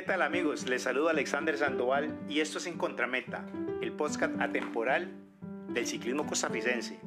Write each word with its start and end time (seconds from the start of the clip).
¿Qué 0.00 0.06
tal 0.06 0.22
amigos? 0.22 0.66
Les 0.66 0.84
saluda 0.84 1.10
Alexander 1.10 1.58
Sandoval 1.58 2.18
y 2.26 2.40
esto 2.40 2.56
es 2.56 2.66
En 2.66 2.78
Contrameta, 2.78 3.44
el 3.82 3.92
podcast 3.92 4.32
atemporal 4.40 5.12
del 5.68 5.86
ciclismo 5.86 6.26
costarricense. 6.26 6.98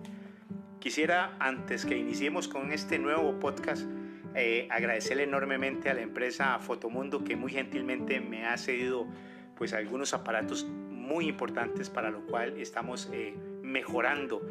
Quisiera, 0.80 1.36
antes 1.40 1.88
que 1.88 1.98
iniciemos 1.98 2.48
con 2.48 2.72
este 2.72 3.00
nuevo 3.00 3.40
podcast, 3.40 3.88
eh, 4.36 4.68
agradecerle 4.70 5.24
enormemente 5.24 5.90
a 5.90 5.96
la 5.96 6.02
empresa 6.02 6.60
Fotomundo 6.60 7.24
que 7.24 7.36
muy 7.36 7.52
gentilmente 7.52 8.22
me 8.22 8.46
ha 8.46 8.56
cedido 8.60 9.08
pues 9.56 9.74
algunos 9.74 10.14
aparatos 10.14 10.64
muy 10.64 11.28
importantes 11.28 11.90
para 11.90 12.12
lo 12.12 12.28
cual 12.28 12.60
estamos 12.60 13.10
eh, 13.12 13.34
mejorando 13.64 14.44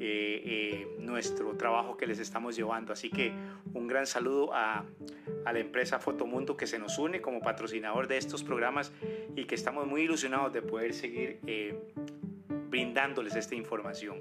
eh, 0.00 0.42
eh, 0.44 0.96
nuestro 1.00 1.56
trabajo 1.56 1.96
que 1.96 2.06
les 2.06 2.20
estamos 2.20 2.54
llevando. 2.54 2.92
Así 2.92 3.10
que 3.10 3.32
un 3.74 3.88
gran 3.88 4.06
saludo 4.06 4.54
a, 4.54 4.84
a, 5.48 5.52
la 5.52 5.58
empresa 5.58 5.98
Fotomundo 5.98 6.56
que 6.56 6.66
se 6.66 6.78
nos 6.78 6.98
une 6.98 7.20
como 7.20 7.40
patrocinador 7.40 8.06
de 8.06 8.18
estos 8.18 8.42
programas 8.44 8.92
y 9.34 9.44
que 9.44 9.54
estamos 9.54 9.86
muy 9.86 10.02
ilusionados 10.02 10.52
de 10.52 10.62
poder 10.62 10.94
seguir 10.94 11.40
eh, 11.46 11.78
brindándoles 12.70 13.34
esta 13.34 13.54
información. 13.54 14.18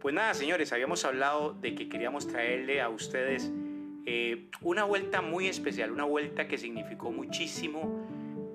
Pues 0.00 0.14
nada, 0.14 0.34
señores, 0.34 0.72
habíamos 0.72 1.04
hablado 1.04 1.52
de 1.54 1.74
que 1.74 1.88
queríamos 1.88 2.26
traerle 2.26 2.80
a 2.80 2.88
ustedes 2.88 3.50
una 4.60 4.84
vuelta 4.84 5.20
muy 5.20 5.48
especial, 5.48 5.90
una 5.90 6.04
vuelta 6.04 6.46
que 6.46 6.58
significó 6.58 7.10
muchísimo 7.10 8.06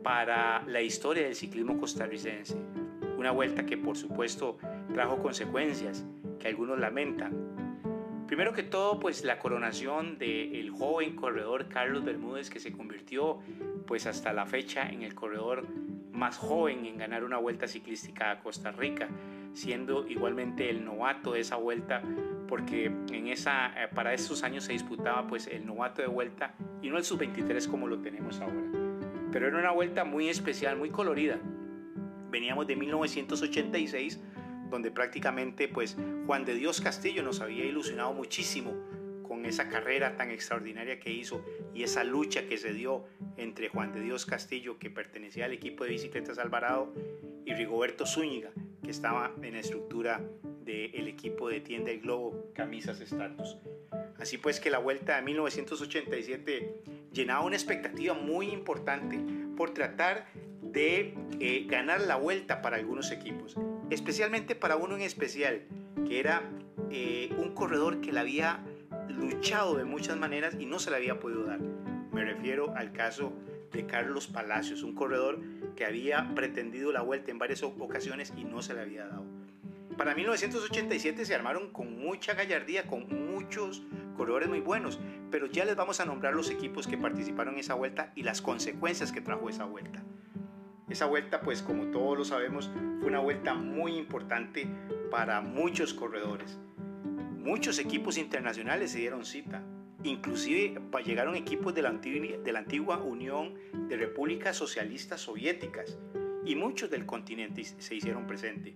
para 0.03 0.63
la 0.67 0.81
historia 0.81 1.23
del 1.23 1.36
ciclismo 1.36 1.77
costarricense. 1.80 2.55
Una 3.17 3.31
vuelta 3.31 3.66
que 3.66 3.77
por 3.77 3.98
supuesto 3.98 4.58
trajo 4.94 5.17
consecuencias 5.22 6.05
que 6.39 6.48
algunos 6.48 6.80
lamentan. 6.80 7.50
Primero 8.31 8.53
que 8.53 8.63
todo, 8.63 8.98
pues 8.98 9.26
la 9.26 9.40
coronación 9.40 10.17
del 10.17 10.72
joven 10.72 11.17
corredor 11.17 11.67
Carlos 11.67 12.05
Bermúdez 12.05 12.50
que 12.50 12.61
se 12.61 12.72
convirtió 12.72 13.39
pues 13.86 14.08
hasta 14.08 14.31
la 14.31 14.45
fecha 14.45 14.88
en 14.88 15.02
el 15.02 15.14
corredor 15.14 15.67
más 16.14 16.38
joven 16.38 16.86
en 16.86 16.97
ganar 16.97 17.25
una 17.25 17.38
vuelta 17.39 17.67
ciclística 17.67 18.31
a 18.31 18.39
Costa 18.39 18.72
Rica, 18.72 19.09
siendo 19.52 20.08
igualmente 20.08 20.70
el 20.70 20.86
novato 20.86 21.33
de 21.33 21.42
esa 21.42 21.58
vuelta 21.58 22.03
porque 22.47 22.86
en 22.86 23.28
esa, 23.28 23.67
eh, 23.75 23.89
para 23.94 24.14
esos 24.14 24.44
años 24.44 24.64
se 24.64 24.72
disputaba 24.72 25.27
pues 25.27 25.48
el 25.48 25.66
novato 25.66 26.02
de 26.02 26.08
vuelta 26.08 26.53
y 26.81 26.89
no 26.89 26.95
el 26.95 27.03
sub-23 27.03 27.67
como 27.70 27.89
lo 27.89 28.00
tenemos 28.00 28.39
ahora. 28.39 28.64
Pero 29.33 29.50
era 29.50 29.58
una 29.58 29.72
vuelta 29.72 30.05
muy 30.05 30.30
especial, 30.30 30.77
muy 30.77 30.89
colorida. 30.89 31.38
Veníamos 32.30 32.66
de 32.66 32.77
1986 32.77 34.22
donde 34.72 34.89
prácticamente 34.89 35.67
pues 35.67 35.97
Juan 36.25 36.45
de 36.45 36.55
Dios 36.55 36.81
Castillo 36.81 37.22
nos 37.22 37.41
había 37.41 37.66
ilusionado 37.66 38.14
muchísimo 38.14 38.73
con 39.27 39.45
esa 39.45 39.69
carrera 39.69 40.16
tan 40.16 40.31
extraordinaria 40.31 41.00
que 41.00 41.11
hizo 41.11 41.45
y 41.73 41.83
esa 41.83 42.03
lucha 42.03 42.47
que 42.47 42.58
se 42.58 42.73
dio 42.73 43.05
entre 43.38 43.69
Juan 43.69 43.94
de 43.94 44.02
Dios 44.02 44.25
Castillo, 44.25 44.80
que 44.80 44.89
pertenecía 44.89 45.45
al 45.45 45.53
equipo 45.53 45.83
de 45.83 45.92
bicicletas 45.92 46.38
Alvarado, 46.38 46.94
y 47.45 47.53
Rigoberto 47.53 48.05
Zúñiga, 48.05 48.52
que 48.83 48.92
estaba 48.92 49.31
en 49.42 49.53
la 49.53 49.59
estructura 49.59 50.22
del 50.66 51.08
equipo 51.08 51.49
de 51.49 51.59
tienda 51.59 51.92
El 51.92 52.02
Globo, 52.02 52.52
camisas 52.53 52.99
estatus. 52.99 53.58
Así 54.19 54.38
pues 54.38 54.59
que 54.59 54.69
la 54.69 54.77
vuelta 54.80 55.16
de 55.16 55.22
1987 55.23 56.83
llenaba 57.11 57.44
una 57.44 57.55
expectativa 57.55 58.14
muy 58.14 58.49
importante 58.49 59.19
por 59.55 59.73
tratar 59.73 60.27
de 60.61 61.16
eh, 61.39 61.66
ganar 61.67 62.02
la 62.02 62.16
vuelta 62.16 62.61
para 62.61 62.77
algunos 62.77 63.11
equipos 63.11 63.58
especialmente 63.92 64.56
para 64.56 64.78
uno 64.78 64.95
en 64.95 65.02
especial, 65.02 65.64
que 66.08 66.20
era 66.20 66.42
eh, 66.89 67.30
un 67.38 67.53
corredor 67.53 68.02
que 68.02 68.11
le 68.11 68.20
había 68.20 68.64
luchado 69.09 69.75
de 69.75 69.83
muchas 69.83 70.17
maneras 70.17 70.56
y 70.59 70.66
no 70.66 70.80
se 70.80 70.89
le 70.89 70.98
había 70.98 71.20
podido 71.20 71.44
dar. 71.44 71.59
Me 71.59 72.25
refiero 72.25 72.73
al 72.75 72.94
caso 72.94 73.33
de 73.71 73.86
Carlos 73.86 74.27
Palacios, 74.27 74.83
un 74.83 74.95
corredor 74.95 75.39
que 75.76 75.86
había 75.86 76.33
pretendido 76.33 76.92
la 76.92 77.02
vuelta 77.02 77.32
en 77.32 77.38
varias 77.38 77.64
ocasiones 77.64 78.33
y 78.38 78.45
no 78.45 78.61
se 78.61 78.73
le 78.73 78.82
había 78.82 79.08
dado. 79.08 79.26
Para 79.98 80.15
1987 80.15 81.26
se 81.26 81.36
armaron 81.36 81.71
con 81.71 81.99
mucha 81.99 82.33
gallardía, 82.33 82.88
con 82.88 83.08
muchos 83.33 83.83
corredores 84.15 84.49
muy 84.49 84.61
buenos, 84.61 84.99
pero 85.30 85.48
ya 85.48 85.65
les 85.65 85.76
vamos 85.76 85.99
a 85.99 86.05
nombrar 86.05 86.33
los 86.33 86.49
equipos 86.49 86.88
que 86.88 86.98
participaron 86.98 87.55
en 87.55 87.60
esa 87.60 87.73
vuelta 87.73 88.11
y 88.15 88.23
las 88.23 88.42
consecuencias 88.42 89.11
que 89.11 89.21
trajo 89.21 89.49
esa 89.49 89.65
vuelta. 89.65 90.04
Esa 90.91 91.05
vuelta, 91.05 91.39
pues 91.39 91.61
como 91.61 91.85
todos 91.85 92.17
lo 92.17 92.25
sabemos, 92.25 92.69
fue 92.99 93.07
una 93.07 93.19
vuelta 93.19 93.53
muy 93.53 93.95
importante 93.95 94.67
para 95.09 95.39
muchos 95.39 95.93
corredores. 95.93 96.59
Muchos 97.37 97.79
equipos 97.79 98.17
internacionales 98.17 98.91
se 98.91 98.97
dieron 98.97 99.23
cita. 99.23 99.63
Inclusive 100.03 100.81
llegaron 101.05 101.37
equipos 101.37 101.73
de 101.73 101.81
la, 101.81 101.87
antigua, 101.87 102.37
de 102.43 102.52
la 102.52 102.59
antigua 102.59 102.97
Unión 102.97 103.53
de 103.87 103.95
Repúblicas 103.95 104.57
Socialistas 104.57 105.21
Soviéticas 105.21 105.97
y 106.43 106.55
muchos 106.55 106.89
del 106.89 107.05
continente 107.05 107.63
se 107.63 107.95
hicieron 107.95 108.27
presentes. 108.27 108.75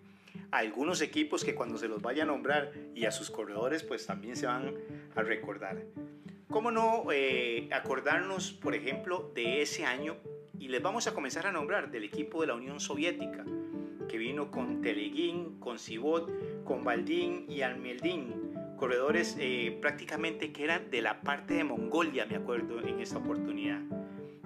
Algunos 0.52 1.02
equipos 1.02 1.44
que 1.44 1.54
cuando 1.54 1.78
se 1.78 1.90
los 1.90 2.02
vaya 2.02 2.24
a 2.24 2.28
nombrar 2.28 2.72
y 2.96 3.04
a 3.04 3.12
sus 3.12 3.30
corredores 3.30 3.84
pues 3.84 4.06
también 4.06 4.38
se 4.38 4.46
van 4.46 4.74
a 5.16 5.22
recordar. 5.22 5.84
¿Cómo 6.50 6.72
no 6.72 7.12
eh, 7.12 7.68
acordarnos, 7.72 8.52
por 8.52 8.76
ejemplo, 8.76 9.32
de 9.34 9.62
ese 9.62 9.86
año 9.86 10.16
y 10.60 10.68
les 10.68 10.82
vamos 10.82 11.08
a 11.08 11.14
comenzar 11.14 11.48
a 11.48 11.52
nombrar 11.52 11.92
del 11.92 12.04
equipo 12.04 12.42
de 12.42 12.48
la 12.48 12.54
Unión 12.54 12.80
Soviética, 12.80 13.44
que 14.08 14.18
vino 14.18 14.52
con 14.52 14.82
Teleguín, 14.82 15.60
con 15.60 15.80
Sibot, 15.80 16.30
con 16.64 16.84
Baldín 16.84 17.46
y 17.50 17.62
Almeldín, 17.62 18.54
corredores 18.78 19.36
eh, 19.40 19.78
prácticamente 19.82 20.52
que 20.54 20.64
eran 20.64 20.90
de 20.92 21.02
la 21.02 21.22
parte 21.22 21.56
de 21.56 21.64
Mongolia, 21.64 22.26
me 22.26 22.36
acuerdo, 22.36 22.80
en 22.80 23.00
esta 23.00 23.18
oportunidad. 23.18 23.82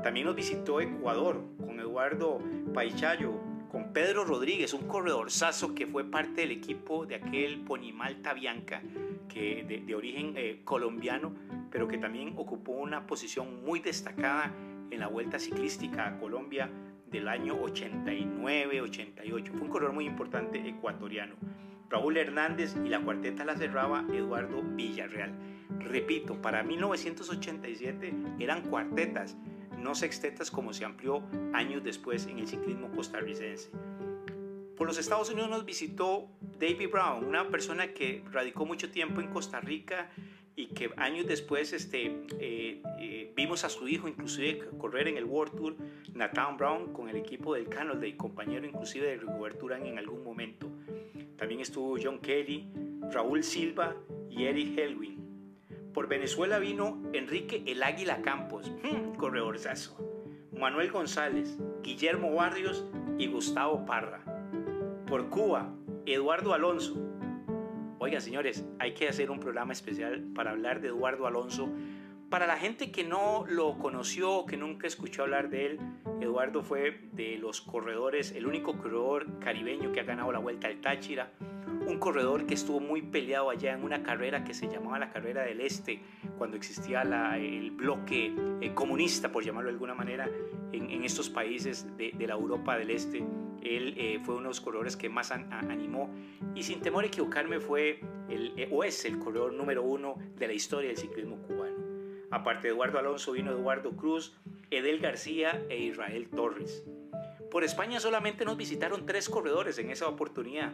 También 0.02 0.26
nos 0.26 0.36
visitó 0.36 0.80
Ecuador 0.80 1.44
con 1.60 1.80
Eduardo 1.80 2.40
Paichayo, 2.74 3.34
con 3.70 3.94
Pedro 3.94 4.24
Rodríguez, 4.24 4.74
un 4.74 4.88
corredorzazo 4.88 5.76
que 5.76 5.86
fue 5.86 6.06
parte 6.06 6.42
del 6.42 6.52
equipo 6.52 7.06
de 7.06 7.16
aquel 7.16 7.60
Ponimalta 7.60 8.34
Bianca, 8.34 8.81
que 9.28 9.84
de, 9.86 9.96
origen 9.96 10.34
eh, 10.36 10.62
colombiano, 10.64 11.34
pero 11.72 11.88
que 11.88 11.97
también 11.97 12.34
ocupó 12.38 12.74
una 12.74 13.06
posición 13.06 13.63
muy 13.63 13.80
destacada 13.80 14.53
en 14.91 15.00
la 15.00 15.07
Vuelta 15.07 15.40
Ciclística 15.40 16.07
a 16.07 16.19
Colombia 16.19 16.69
del 17.07 17.28
año 17.28 17.59
89-88. 17.62 19.52
Fue 19.52 19.62
un 19.62 19.69
corredor 19.69 19.94
muy 19.94 20.06
importante 20.06 20.68
ecuatoriano. 20.68 21.35
Raúl 21.90 22.18
Hernández 22.18 22.75
y 22.85 22.90
la 22.90 23.02
cuarteta 23.02 23.46
la 23.46 23.57
cerraba 23.57 24.06
Eduardo 24.13 24.62
Villarreal. 24.62 25.34
Repito, 25.80 26.41
para 26.41 26.63
1987 26.63 28.13
eran 28.40 28.62
cuartetas, 28.62 29.38
no 29.78 29.96
sextetas 29.96 30.51
como 30.51 30.74
se 30.74 30.86
amplió 30.86 31.24
años 31.53 31.84
después 31.84 32.28
en 32.28 32.40
el 32.40 32.47
ciclismo 32.47 32.91
costarricense. 32.91 33.72
Por 34.78 34.88
los 34.88 34.97
Estados 34.97 35.30
Unidos 35.30 35.50
nos 35.50 35.66
visitó 35.66 36.30
David 36.59 36.90
Brown, 36.91 37.25
una 37.25 37.50
persona 37.50 37.88
que 37.88 38.24
radicó 38.31 38.66
mucho 38.66 38.91
tiempo 38.91 39.19
en 39.19 39.28
Costa 39.28 39.59
Rica 39.59 40.09
y 40.59 40.68
que 40.68 40.92
años 40.97 41.25
después 41.25 41.72
este, 41.72 42.18
eh, 42.38 42.84
eh, 43.00 43.31
vimos 43.34 43.64
a 43.64 43.70
su 43.70 43.88
hijo 43.88 44.09
inclusive 44.09 44.68
correr 44.78 45.08
en 45.08 45.16
el 45.16 45.24
World 45.24 45.56
Tour, 45.56 45.75
Nathan 46.14 46.58
Brown, 46.58 46.92
con 46.92 47.08
el 47.08 47.16
equipo 47.16 47.53
del 47.53 47.70
Canal 47.70 48.02
compañero 48.18 48.66
inclusive 48.66 49.08
de 49.08 49.16
Rigoberto 49.16 49.68
Urán 49.68 49.86
en 49.86 49.98
algún 49.98 50.22
momento. 50.22 50.69
También 51.38 51.62
estuvo 51.62 51.96
John 52.03 52.19
Kelly, 52.19 52.68
Raúl 53.09 53.42
Silva 53.42 53.96
y 54.30 54.48
Eric 54.48 54.78
Helwin. 54.78 55.18
Por 55.94 56.09
Venezuela 56.09 56.59
vino 56.59 57.02
Enrique 57.14 57.64
El 57.66 57.81
Águila 57.81 58.22
Campos, 58.22 58.69
hmm, 58.84 59.16
corredorzazo, 59.16 59.98
Manuel 60.52 60.92
González, 60.92 61.58
Guillermo 61.81 62.36
Barrios 62.36 62.86
y 63.18 63.28
Gustavo 63.28 63.86
Parra. 63.86 64.25
Por 65.08 65.30
Cuba, 65.30 65.74
Eduardo 66.06 66.53
Alonso, 66.53 67.09
Oiga, 68.02 68.22
señores, 68.22 68.66
hay 68.80 68.94
que 68.94 69.10
hacer 69.10 69.30
un 69.30 69.42
programa 69.42 69.74
especial 69.74 70.24
para 70.34 70.51
hablar 70.51 70.80
de 70.80 70.88
Eduardo 70.88 71.28
Alonso. 71.28 71.69
Para 72.30 72.48
la 72.48 72.56
gente 72.56 72.92
que 72.92 73.04
no 73.04 73.44
lo 73.46 73.78
conoció, 73.78 74.46
que 74.46 74.56
nunca 74.56 74.88
escuchó 74.88 75.24
hablar 75.24 75.50
de 75.50 75.66
él, 75.66 75.80
Eduardo 76.22 76.63
fue 76.63 77.10
de 77.12 77.38
los 77.38 77.60
corredores, 77.60 78.31
el 78.31 78.48
único 78.48 78.78
corredor 78.78 79.40
caribeño 79.40 79.92
que 79.92 80.00
ha 80.00 80.04
ganado 80.04 80.31
la 80.31 80.40
Vuelta 80.40 80.68
al 80.69 80.80
Táchira, 80.80 81.34
un 81.86 82.00
corredor 82.00 82.46
que 82.46 82.54
estuvo 82.54 82.80
muy 82.80 83.01
peleado 83.01 83.50
allá 83.50 83.74
en 83.74 83.84
una 83.84 84.01
carrera 84.01 84.46
que 84.46 84.54
se 84.54 84.69
llamaba 84.69 84.98
la 84.98 85.10
Carrera 85.10 85.44
del 85.44 85.60
Este, 85.60 86.01
cuando 86.38 86.56
existía 86.56 87.01
el 87.36 87.72
bloque 87.72 88.34
eh, 88.62 88.74
comunista, 88.74 89.30
por 89.30 89.44
llamarlo 89.44 89.72
de 89.72 89.74
alguna 89.74 89.94
manera, 89.94 90.30
en, 90.72 91.04
estos 91.04 91.30
países 91.30 91.86
de, 91.98 92.13
la 92.25 92.36
Europa 92.36 92.78
del 92.78 92.92
Este. 92.92 93.25
Él 93.64 93.96
eh, 93.98 94.20
fue 94.24 94.36
uno 94.36 94.44
de 94.44 94.50
los 94.50 94.62
corredores 94.62 94.96
que 94.96 95.10
más 95.10 95.32
animó 95.32 96.10
y 96.56 96.64
sin 96.64 96.82
temor 96.82 97.04
a 97.04 97.08
equivocarme 97.08 97.60
fue 97.60 98.02
el, 98.30 98.54
eh, 98.58 98.70
o 98.72 98.84
es 98.84 99.06
el 99.06 99.20
corredor 99.20 99.54
número 99.54 99.84
uno 99.84 100.16
de 100.36 100.48
la 100.48 100.54
historia 100.54 100.90
del 100.90 100.98
ciclismo 100.98 101.42
cubano. 101.42 101.78
Aparte 102.32 102.68
de 102.68 102.74
Eduardo 102.74 103.00
Alonso 103.00 103.32
vino 103.32 103.52
Eduardo 103.52 103.96
Cruz, 103.96 104.38
Edel 104.70 105.00
García 105.00 105.66
e 105.70 105.80
Israel 105.80 106.30
Torres. 106.30 106.84
Por 107.50 107.64
España 107.64 108.00
solamente 108.00 108.46
nos 108.46 108.58
visitaron 108.58 109.08
tres 109.08 109.28
corredores 109.30 109.80
en 109.80 109.90
esa 109.90 110.08
oportunidad. 110.08 110.74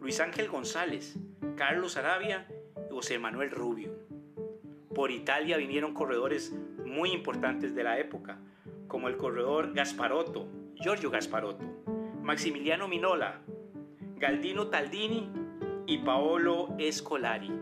Luis 0.00 0.20
Ángel 0.20 0.48
González, 0.48 1.18
Carlos 1.56 1.98
Arabia 1.98 2.48
y 2.88 2.94
José 2.94 3.18
Manuel 3.18 3.50
Rubio. 3.50 3.90
Por 4.94 5.10
Italia 5.10 5.58
vinieron 5.58 5.92
corredores 5.92 6.56
muy 6.86 7.10
importantes 7.12 7.74
de 7.74 7.84
la 7.84 7.98
época, 7.98 8.38
como 8.88 9.08
el 9.08 9.18
corredor 9.18 9.74
Gasparotto, 9.74 10.48
Giorgio 10.76 11.10
Gasparotto, 11.10 11.66
Maximiliano 12.26 12.88
Minola, 12.88 13.40
Galdino 14.16 14.66
Taldini 14.66 15.30
y 15.86 15.98
Paolo 15.98 16.74
Escolari. 16.76 17.52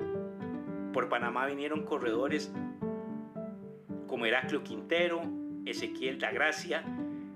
Por 0.91 1.11
Panamá 1.11 1.45
vinieron 1.45 1.85
corredores 1.85 2.51
como 4.07 4.25
Heraclio 4.25 4.65
Quintero, 4.65 5.21
Ezequiel 5.67 6.19
da 6.19 6.33
Gracia 6.33 6.83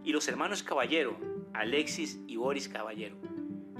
y 0.02 0.12
los 0.12 0.26
hermanos 0.26 0.62
Caballero, 0.62 1.18
Alexis 1.52 2.18
y 2.26 2.36
Boris 2.36 2.66
Caballero. 2.66 3.16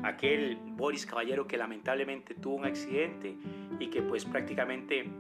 Aquel 0.03 0.59
Boris 0.77 1.07
Caballero 1.07 1.47
que 1.47 1.57
lamentablemente 1.57 2.35
tuvo 2.35 2.57
un 2.57 2.67
accidente 2.67 3.35
y 3.81 3.89
que 3.89 4.03
pues 4.03 4.27
prácticamente 4.27 5.11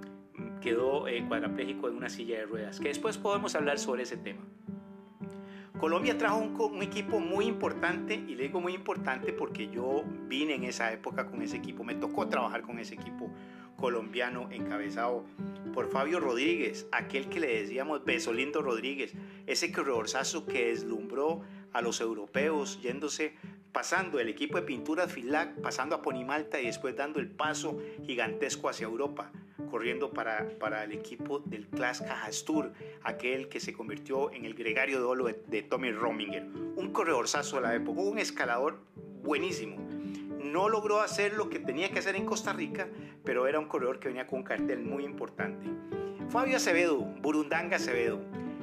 quedó 0.60 1.08
eh, 1.08 1.24
cuadrapléjico 1.26 1.88
en 1.88 1.96
una 1.96 2.10
silla 2.10 2.40
de 2.40 2.44
ruedas, 2.44 2.78
que 2.78 2.88
después 2.88 3.16
podemos 3.16 3.54
hablar 3.54 3.78
sobre 3.78 4.02
ese 4.02 4.18
tema. 4.18 4.42
Colombia 5.78 6.18
trajo 6.18 6.38
un, 6.38 6.60
un, 6.60 6.82
equipo 6.82 7.20
muy 7.20 7.46
importante 7.46 8.14
y 8.14 8.34
le 8.34 8.44
digo 8.44 8.60
muy 8.60 8.74
importante 8.74 9.32
porque 9.32 9.68
yo 9.68 10.02
vine 10.26 10.54
en 10.54 10.64
esa 10.64 10.92
época 10.92 11.26
con 11.26 11.40
ese 11.40 11.56
equipo, 11.56 11.84
me 11.84 11.94
tocó 11.94 12.28
trabajar 12.28 12.62
con 12.62 12.80
ese 12.80 12.94
equipo 12.94 13.30
colombiano 13.76 14.48
encabezado 14.50 15.24
por 15.72 15.88
Fabio 15.88 16.18
Rodríguez, 16.18 16.88
aquel 16.90 17.28
que 17.28 17.38
le 17.38 17.60
decíamos 17.60 18.04
Beso 18.04 18.32
Rodríguez, 18.32 19.14
ese 19.46 19.70
corredorzazo 19.70 20.46
que 20.46 20.66
deslumbró 20.66 21.42
a 21.72 21.80
los 21.80 22.00
europeos 22.00 22.80
yéndose 22.82 23.34
pasando 23.70 24.18
el 24.18 24.28
equipo 24.28 24.56
de 24.56 24.64
pinturas 24.64 25.12
Filac, 25.12 25.60
pasando 25.60 25.94
a 25.94 26.02
Ponimalta 26.02 26.60
y 26.60 26.66
después 26.66 26.96
dando 26.96 27.20
el 27.20 27.30
paso 27.30 27.78
gigantesco 28.04 28.68
hacia 28.68 28.86
Europa 28.86 29.30
corriendo 29.66 30.10
para, 30.10 30.48
para 30.58 30.84
el 30.84 30.92
equipo 30.92 31.40
del 31.40 31.66
Class 31.66 32.00
Cajastur, 32.00 32.72
aquel 33.02 33.48
que 33.48 33.60
se 33.60 33.72
convirtió 33.72 34.32
en 34.32 34.44
el 34.44 34.54
gregario 34.54 34.98
de 34.98 35.04
olo 35.04 35.24
de, 35.26 35.62
Tommy 35.62 35.92
Rominger. 35.92 36.44
Un 36.76 36.92
corredorzazo 36.92 37.56
de 37.56 37.62
la 37.62 37.74
época, 37.74 38.00
un 38.00 38.18
escalador 38.18 38.78
buenísimo. 39.22 39.76
No 40.42 40.68
logró 40.68 41.00
hacer 41.00 41.34
lo 41.34 41.50
que 41.50 41.58
tenía 41.58 41.90
que 41.90 41.98
hacer 41.98 42.16
en 42.16 42.24
Costa 42.24 42.52
Rica, 42.52 42.88
pero 43.24 43.46
era 43.46 43.58
un 43.58 43.66
corredor 43.66 43.98
que 43.98 44.08
venía 44.08 44.26
con 44.26 44.40
un 44.40 44.44
cartel 44.44 44.80
muy 44.80 45.04
importante. 45.04 45.66
Fabio 46.30 46.56
Acevedo, 46.56 46.98
Burundanga 46.98 47.76
Acevedo. 47.76 48.20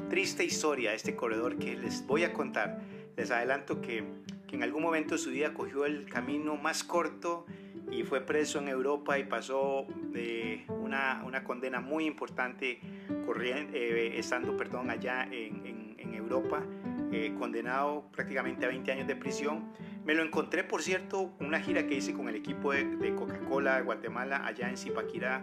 Triste 0.10 0.44
historia 0.44 0.94
este 0.94 1.16
corredor 1.16 1.58
que 1.58 1.76
les 1.76 2.06
voy 2.06 2.24
a 2.24 2.34
contar. 2.34 2.80
Les 3.18 3.32
adelanto 3.32 3.82
que, 3.82 4.04
que 4.48 4.56
en 4.56 4.64
algún 4.64 4.84
momento 4.84 5.16
de 5.16 5.20
su 5.20 5.32
vida 5.32 5.54
cogió 5.54 5.86
el 5.86 6.06
camino 6.10 6.56
más 6.56 6.84
corto 6.84 7.46
y 7.92 8.04
fue 8.04 8.22
preso 8.22 8.60
en 8.60 8.68
Europa 8.68 9.18
y 9.18 9.24
pasó 9.26 9.86
de 10.12 10.66
una, 10.68 11.24
una 11.26 11.44
condena 11.44 11.80
muy 11.80 12.06
importante 12.06 12.80
corriendo, 13.26 13.74
eh, 13.76 14.18
estando 14.18 14.56
perdón, 14.58 14.90
allá 14.90 15.24
en, 15.24 15.66
en, 15.66 15.96
en 15.98 16.14
Europa, 16.14 16.64
eh, 17.12 17.34
condenado 17.38 18.06
prácticamente 18.12 18.66
a 18.66 18.70
20 18.70 18.92
años 18.92 19.08
de 19.08 19.16
prisión. 19.16 19.72
Me 20.04 20.14
lo 20.14 20.24
encontré, 20.24 20.64
por 20.64 20.82
cierto, 20.82 21.34
una 21.40 21.60
gira 21.60 21.88
que 21.88 21.96
hice 21.96 22.14
con 22.14 22.30
el 22.30 22.36
equipo 22.36 22.72
de, 22.72 22.86
de 22.98 23.16
Coca-Cola 23.16 23.78
de 23.78 23.82
Guatemala 23.84 24.46
allá 24.46 24.70
en 24.70 24.78
Zipaquirá 24.78 25.42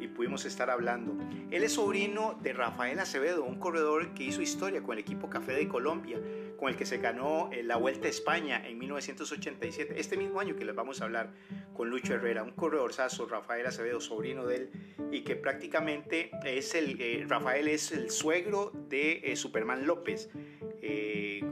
y 0.00 0.08
pudimos 0.08 0.44
estar 0.44 0.70
hablando. 0.70 1.16
Él 1.50 1.62
es 1.62 1.72
sobrino 1.72 2.38
de 2.42 2.52
Rafael 2.52 2.98
Acevedo, 2.98 3.44
un 3.44 3.58
corredor 3.58 4.14
que 4.14 4.24
hizo 4.24 4.42
historia 4.42 4.82
con 4.82 4.94
el 4.94 5.00
equipo 5.00 5.28
Café 5.28 5.52
de 5.52 5.68
Colombia, 5.68 6.18
con 6.56 6.68
el 6.68 6.76
que 6.76 6.86
se 6.86 6.98
ganó 6.98 7.50
eh, 7.52 7.62
la 7.62 7.76
Vuelta 7.76 8.06
a 8.06 8.10
España 8.10 8.62
en 8.66 8.78
1987, 8.78 9.94
este 9.98 10.16
mismo 10.16 10.40
año 10.40 10.56
que 10.56 10.64
les 10.64 10.74
vamos 10.74 11.00
a 11.00 11.04
hablar 11.04 11.32
con 11.72 11.90
Lucho 11.90 12.14
Herrera, 12.14 12.42
un 12.42 12.52
corredorzazo, 12.52 13.26
Rafael 13.26 13.66
Acevedo, 13.66 14.00
sobrino 14.00 14.46
de 14.46 14.56
él, 14.56 14.70
y 15.12 15.22
que 15.22 15.36
prácticamente 15.36 16.30
es 16.44 16.74
el, 16.74 17.00
eh, 17.00 17.24
Rafael 17.28 17.68
es 17.68 17.92
el 17.92 18.10
suegro 18.10 18.72
de 18.88 19.20
eh, 19.24 19.36
Superman 19.36 19.86
López, 19.86 20.30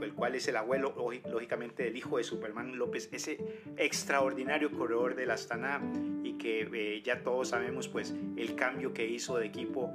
el 0.07 0.13
cual 0.13 0.35
es 0.35 0.47
el 0.47 0.55
abuelo, 0.55 0.93
lógicamente, 1.29 1.83
del 1.83 1.95
hijo 1.95 2.17
de 2.17 2.23
Superman 2.23 2.77
López, 2.77 3.09
ese 3.11 3.37
extraordinario 3.77 4.71
corredor 4.71 5.15
de 5.15 5.25
la 5.25 5.35
Astana 5.35 5.81
y 6.23 6.33
que 6.33 7.01
ya 7.03 7.21
todos 7.23 7.49
sabemos 7.49 7.87
pues 7.87 8.15
el 8.35 8.55
cambio 8.55 8.93
que 8.93 9.05
hizo 9.05 9.37
de 9.37 9.45
equipo. 9.45 9.93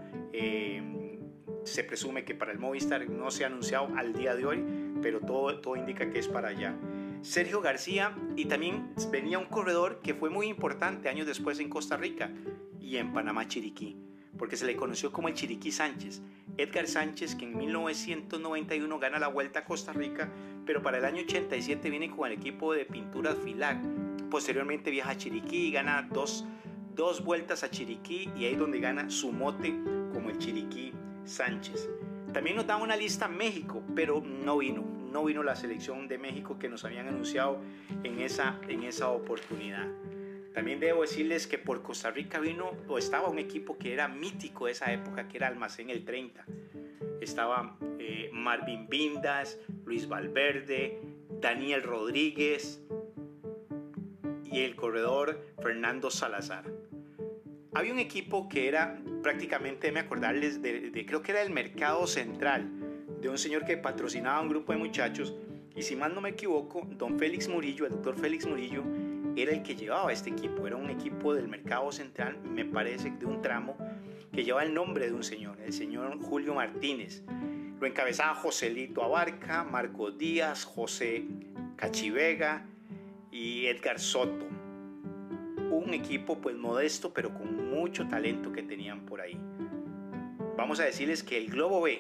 se 1.64 1.85
presume 1.85 2.25
que 2.25 2.35
para 2.35 2.53
el 2.53 2.59
Movistar 2.59 3.09
no 3.09 3.31
se 3.31 3.44
ha 3.44 3.47
anunciado 3.47 3.88
al 3.97 4.12
día 4.12 4.35
de 4.35 4.47
hoy, 4.47 4.64
pero 5.00 5.20
todo, 5.20 5.61
todo 5.61 5.76
indica 5.76 6.11
que 6.11 6.19
es 6.19 6.29
para 6.29 6.49
allá. 6.49 6.75
Sergio 7.23 7.61
García 7.61 8.17
y 8.37 8.47
también 8.47 8.94
venía 9.11 9.38
un 9.38 9.47
corredor 9.47 10.00
que 10.03 10.12
fue 10.14 10.29
muy 10.29 10.49
importante 10.49 11.09
años 11.09 11.26
después 11.26 11.61
en 11.61 11.69
Costa 11.69 11.97
Rica 11.97 12.31
y 12.81 12.97
en 12.97 13.12
Panamá 13.12 13.47
Chiriquí, 13.47 13.97
porque 14.37 14.56
se 14.56 14.67
le 14.67 14.75
conoció 14.75 15.12
como 15.12 15.29
el 15.29 15.35
Chiriquí 15.35 15.70
Sánchez. 15.70 16.20
Edgar 16.56 16.87
Sánchez, 16.87 17.34
que 17.34 17.44
en 17.44 17.56
1991 17.56 18.99
gana 18.99 19.19
la 19.19 19.28
Vuelta 19.28 19.60
a 19.60 19.64
Costa 19.64 19.93
Rica, 19.93 20.31
pero 20.66 20.82
para 20.82 20.99
el 20.99 21.04
año 21.04 21.22
87 21.22 21.90
viene 21.90 22.10
con 22.10 22.31
el 22.31 22.38
equipo 22.38 22.72
de 22.75 22.84
pinturas 22.84 23.37
Filac. 23.43 23.78
Posteriormente 24.31 24.90
viaja 24.90 25.10
a 25.10 25.16
Chiriquí 25.16 25.69
y 25.69 25.72
gana 25.72 26.08
dos, 26.12 26.44
dos 26.94 27.25
vueltas 27.25 27.64
a 27.64 27.70
Chiriquí 27.70 28.31
y 28.37 28.44
ahí 28.44 28.52
es 28.52 28.58
donde 28.58 28.81
gana 28.81 29.10
su 29.10 29.32
mote 29.32 29.75
como 30.12 30.31
el 30.31 30.38
Chiriquí 30.38 30.93
Sánchez. 31.25 31.88
También 32.32 32.56
nos 32.56 32.66
da 32.66 32.76
una 32.76 32.96
lista 32.96 33.28
México, 33.28 33.82
pero 33.94 34.22
no 34.22 34.58
vino, 34.58 34.82
no 35.12 35.25
vino 35.25 35.43
la 35.43 35.54
selección 35.54 36.08
de 36.08 36.19
México 36.19 36.58
que 36.58 36.69
nos 36.69 36.84
habían 36.84 37.08
anunciado 37.08 37.60
en 38.04 38.20
esa, 38.20 38.58
en 38.69 38.84
esa 38.84 39.10
oportunidad. 39.10 39.87
También 40.54 40.81
debo 40.81 41.02
decirles 41.02 41.46
que 41.46 41.58
por 41.58 41.82
Costa 41.82 42.10
Rica 42.10 42.38
vino 42.38 42.72
o 42.88 42.99
estaba 42.99 43.28
un 43.28 43.38
equipo 43.38 43.78
que 43.78 43.93
era 43.93 44.08
mítico 44.08 44.66
de 44.66 44.72
esa 44.72 44.93
época, 44.93 45.28
que 45.28 45.38
era 45.38 45.49
Almacén 45.49 45.88
el 45.88 46.04
30. 46.04 46.44
Estaba 47.20 47.78
eh, 47.99 48.28
Marvin 48.32 48.87
Vindas, 48.88 49.58
Luis 49.87 50.08
Valverde, 50.08 51.00
Daniel 51.40 51.82
Rodríguez 51.82 52.82
y 54.44 54.60
el 54.60 54.76
corredor 54.76 55.40
Fernando 55.62 56.10
Salazar. 56.10 56.64
Había 57.75 57.93
un 57.93 57.99
equipo 57.99 58.49
que 58.50 58.69
era 58.69 59.00
prácticamente, 59.22 59.90
me 59.93 60.00
acordarles, 60.00 60.60
de, 60.60 61.04
creo 61.06 61.22
que 61.22 61.32
era 61.32 61.40
el 61.40 61.50
mercado 61.50 62.06
central, 62.06 62.70
de 63.20 63.28
un 63.31 63.38
señor 63.38 63.64
que 63.64 63.78
patrocinaba 63.78 64.40
un 64.43 64.49
grupo 64.49 64.72
de 64.72 64.78
muchachos. 64.78 65.34
Y 65.75 65.82
si 65.82 65.96
mal 65.96 66.14
no 66.14 66.20
me 66.20 66.31
equivoco, 66.31 66.87
don 66.99 67.19
Félix 67.19 67.49
Murillo, 67.49 67.87
el 67.87 67.93
doctor 67.93 68.19
Félix 68.19 68.46
Murillo, 68.46 68.84
era 69.37 69.52
el 69.52 69.62
que 69.62 69.75
llevaba 69.75 70.12
este 70.12 70.31
equipo. 70.31 70.67
Era 70.67 70.76
un 70.76 70.90
equipo 70.90 71.34
del 71.34 71.49
mercado 71.49 71.90
central, 71.93 72.38
me 72.43 72.64
parece, 72.64 73.11
de 73.11 73.26
un 73.26 73.42
tramo 73.42 73.76
que 74.33 74.45
lleva 74.45 74.62
el 74.62 74.73
nombre 74.73 75.07
de 75.07 75.12
un 75.12 75.23
señor, 75.23 75.59
el 75.61 75.73
señor 75.73 76.18
Julio 76.21 76.54
Martínez. 76.54 77.23
Lo 77.80 77.87
encabezaba 77.87 78.35
Joselito 78.35 79.02
Abarca, 79.02 79.64
Marco 79.64 80.11
Díaz, 80.11 80.64
José 80.64 81.25
Cachivega 81.76 82.66
y 83.30 83.66
Edgar 83.66 83.99
Soto 83.99 84.52
un 85.73 85.95
equipo 85.95 86.40
pues 86.40 86.57
modesto 86.57 87.12
pero 87.12 87.35
con 87.35 87.71
mucho 87.71 88.07
talento 88.07 88.52
que 88.52 88.62
tenían 88.62 89.04
por 89.07 89.21
ahí. 89.21 89.38
Vamos 90.57 90.80
a 90.80 90.85
decirles 90.85 91.23
que 91.23 91.38
el 91.38 91.50
Globo 91.50 91.83
B, 91.83 91.99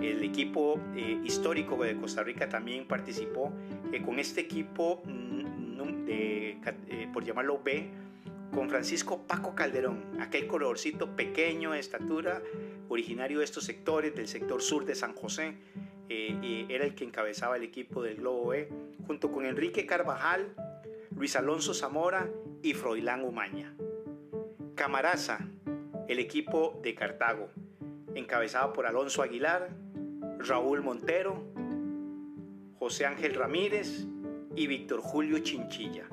el 0.00 0.22
equipo 0.22 0.80
eh, 0.94 1.20
histórico 1.24 1.82
de 1.82 1.96
Costa 1.96 2.22
Rica 2.22 2.48
también 2.48 2.86
participó 2.86 3.52
eh, 3.92 4.02
con 4.02 4.18
este 4.18 4.42
equipo, 4.42 5.02
mm, 5.04 5.35
de, 6.06 6.58
eh, 6.88 7.08
por 7.12 7.24
llamarlo 7.24 7.60
B, 7.62 7.88
con 8.52 8.70
Francisco 8.70 9.22
Paco 9.26 9.54
Calderón, 9.54 10.20
aquel 10.20 10.46
colorcito 10.46 11.16
pequeño 11.16 11.72
de 11.72 11.80
estatura, 11.80 12.42
originario 12.88 13.40
de 13.40 13.44
estos 13.44 13.64
sectores, 13.64 14.14
del 14.14 14.28
sector 14.28 14.62
sur 14.62 14.84
de 14.84 14.94
San 14.94 15.14
José, 15.14 15.56
era 16.08 16.84
el 16.84 16.94
que 16.94 17.04
encabezaba 17.04 17.56
el 17.56 17.64
equipo 17.64 18.02
del 18.02 18.16
Globo 18.16 18.48
B, 18.48 18.68
junto 19.06 19.32
con 19.32 19.44
Enrique 19.44 19.84
Carvajal, 19.86 20.54
Luis 21.16 21.34
Alonso 21.34 21.74
Zamora 21.74 22.28
y 22.62 22.74
Froilán 22.74 23.24
Umaña. 23.24 23.74
Camaraza, 24.74 25.48
el 26.08 26.18
equipo 26.18 26.78
de 26.82 26.94
Cartago, 26.94 27.48
encabezado 28.14 28.72
por 28.72 28.86
Alonso 28.86 29.22
Aguilar, 29.22 29.70
Raúl 30.38 30.82
Montero, 30.82 31.42
José 32.78 33.06
Ángel 33.06 33.34
Ramírez 33.34 34.06
y 34.56 34.66
Víctor 34.66 35.00
Julio 35.00 35.38
Chinchilla. 35.40 36.08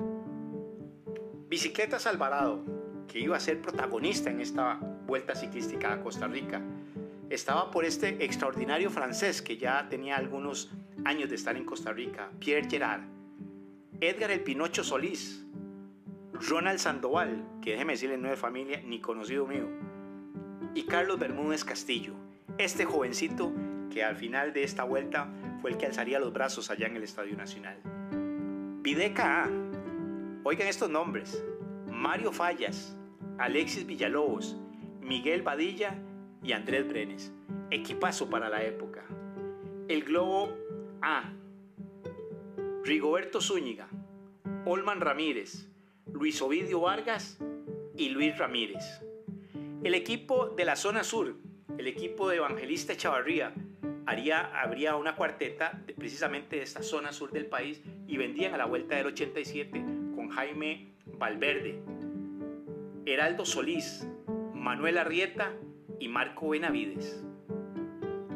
Bicicletas 1.48 2.06
Alvarado, 2.06 2.62
que 3.08 3.18
iba 3.18 3.36
a 3.36 3.40
ser 3.40 3.62
protagonista 3.62 4.30
en 4.30 4.40
esta 4.40 4.74
vuelta 5.06 5.34
ciclística 5.34 5.94
a 5.94 6.02
Costa 6.02 6.28
Rica, 6.28 6.60
estaba 7.30 7.70
por 7.70 7.86
este 7.86 8.22
extraordinario 8.22 8.90
francés 8.90 9.40
que 9.40 9.56
ya 9.56 9.88
tenía 9.88 10.16
algunos 10.16 10.72
años 11.06 11.30
de 11.30 11.36
estar 11.36 11.56
en 11.56 11.64
Costa 11.64 11.92
Rica, 11.92 12.30
Pierre 12.38 12.68
Gerard, 12.68 13.02
Edgar 14.00 14.30
el 14.30 14.40
Pinocho 14.40 14.84
Solís, 14.84 15.46
Ronald 16.34 16.78
Sandoval, 16.78 17.42
que 17.62 17.72
déjeme 17.72 17.94
decirle 17.94 18.18
no 18.18 18.30
es 18.30 18.38
familia 18.38 18.82
ni 18.84 19.00
conocido 19.00 19.46
mío, 19.46 19.68
y 20.74 20.82
Carlos 20.82 21.18
Bermúdez 21.18 21.64
Castillo, 21.64 22.12
este 22.58 22.84
jovencito 22.84 23.52
que 23.90 24.04
al 24.04 24.16
final 24.16 24.52
de 24.52 24.64
esta 24.64 24.84
vuelta 24.84 25.32
fue 25.62 25.70
el 25.70 25.78
que 25.78 25.86
alzaría 25.86 26.18
los 26.18 26.32
brazos 26.32 26.70
allá 26.70 26.88
en 26.88 26.96
el 26.96 27.04
Estadio 27.04 27.36
Nacional. 27.36 27.93
Videca 28.84 29.44
A, 29.44 29.50
oigan 30.42 30.68
estos 30.68 30.90
nombres, 30.90 31.42
Mario 31.90 32.32
Fallas, 32.32 32.94
Alexis 33.38 33.86
Villalobos, 33.86 34.58
Miguel 35.00 35.40
Badilla 35.40 35.98
y 36.42 36.52
Andrés 36.52 36.86
Brenes, 36.86 37.32
equipazo 37.70 38.28
para 38.28 38.50
la 38.50 38.62
época. 38.62 39.02
El 39.88 40.04
globo 40.04 40.54
A. 41.00 41.32
Rigoberto 42.82 43.40
Zúñiga, 43.40 43.88
Olman 44.66 45.00
Ramírez, 45.00 45.66
Luis 46.12 46.42
Ovidio 46.42 46.80
Vargas 46.82 47.38
y 47.96 48.10
Luis 48.10 48.36
Ramírez. 48.36 48.84
El 49.82 49.94
equipo 49.94 50.50
de 50.50 50.66
la 50.66 50.76
zona 50.76 51.04
sur, 51.04 51.34
el 51.78 51.86
equipo 51.86 52.28
de 52.28 52.36
Evangelista 52.36 52.94
Chavarría, 52.94 53.54
haría, 54.04 54.60
habría 54.60 54.96
una 54.96 55.16
cuarteta 55.16 55.80
de, 55.86 55.94
precisamente 55.94 56.56
de 56.56 56.62
esta 56.62 56.82
zona 56.82 57.14
sur 57.14 57.32
del 57.32 57.46
país 57.46 57.80
y 58.06 58.16
vendían 58.16 58.54
a 58.54 58.58
la 58.58 58.66
vuelta 58.66 58.96
del 58.96 59.06
87 59.06 59.84
con 60.14 60.28
Jaime 60.28 60.92
Valverde, 61.06 61.80
Heraldo 63.06 63.44
Solís, 63.44 64.06
Manuel 64.54 64.98
Arrieta 64.98 65.52
y 65.98 66.08
Marco 66.08 66.48
Benavides. 66.50 67.24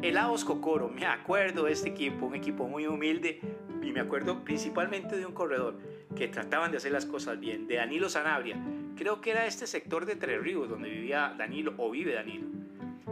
El 0.01 0.17
Aos 0.17 0.45
Cocoro, 0.45 0.89
me 0.89 1.05
acuerdo 1.05 1.65
de 1.65 1.73
este 1.73 1.89
equipo, 1.89 2.27
un 2.27 2.35
equipo 2.35 2.67
muy 2.67 2.87
humilde 2.87 3.41
y 3.81 3.91
me 3.91 3.99
acuerdo 3.99 4.43
principalmente 4.43 5.17
de 5.17 5.25
un 5.25 5.33
corredor 5.33 5.77
que 6.15 6.27
trataban 6.27 6.71
de 6.71 6.77
hacer 6.77 6.91
las 6.91 7.05
cosas 7.05 7.39
bien, 7.39 7.67
de 7.67 7.75
Danilo 7.75 8.09
Sanabria. 8.09 8.57
Creo 8.95 9.21
que 9.21 9.31
era 9.31 9.45
este 9.45 9.67
sector 9.67 10.05
de 10.05 10.15
Tres 10.15 10.41
Ríos 10.41 10.69
donde 10.69 10.89
vivía 10.89 11.33
Danilo 11.37 11.73
o 11.77 11.89
vive 11.91 12.13
Danilo. 12.13 12.47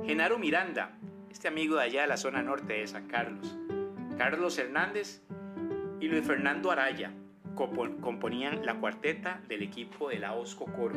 Genaro 0.05 0.37
Miranda, 0.39 0.97
este 1.29 1.47
amigo 1.47 1.75
de 1.75 1.83
allá 1.83 2.01
de 2.01 2.07
la 2.07 2.17
zona 2.17 2.41
norte 2.41 2.73
de 2.73 2.87
San 2.87 3.07
Carlos. 3.07 3.57
Carlos 4.17 4.57
Hernández 4.57 5.21
y 5.99 6.07
Luis 6.07 6.25
Fernando 6.25 6.71
Araya 6.71 7.11
componían 7.55 8.65
la 8.65 8.79
cuarteta 8.79 9.41
del 9.47 9.63
equipo 9.63 10.09
de 10.09 10.19
la 10.19 10.33
Osco 10.33 10.65
Coro. 10.65 10.95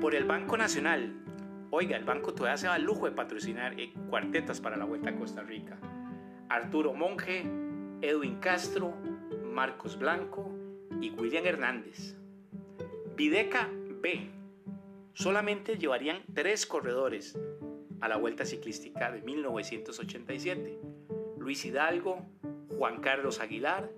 Por 0.00 0.14
el 0.14 0.24
Banco 0.24 0.56
Nacional, 0.56 1.14
oiga, 1.70 1.96
el 1.96 2.04
banco 2.04 2.32
todavía 2.32 2.56
se 2.56 2.68
va 2.68 2.74
al 2.74 2.84
lujo 2.84 3.06
de 3.06 3.12
patrocinar 3.12 3.78
eh, 3.78 3.92
cuartetas 4.08 4.60
para 4.60 4.76
la 4.76 4.84
Vuelta 4.84 5.10
a 5.10 5.16
Costa 5.16 5.42
Rica. 5.42 5.78
Arturo 6.48 6.94
Monge, 6.94 7.44
Edwin 8.00 8.36
Castro, 8.36 8.94
Marcos 9.44 9.98
Blanco 9.98 10.50
y 11.00 11.10
William 11.10 11.44
Hernández. 11.44 12.16
Videca 13.16 13.68
B. 14.00 14.30
Solamente 15.12 15.76
llevarían 15.76 16.22
tres 16.32 16.64
corredores 16.64 17.38
a 18.00 18.08
la 18.08 18.16
Vuelta 18.16 18.44
Ciclística 18.44 19.10
de 19.10 19.20
1987. 19.20 20.80
Luis 21.38 21.64
Hidalgo, 21.64 22.26
Juan 22.80 23.02
Carlos 23.02 23.40
Aguilar 23.40 23.90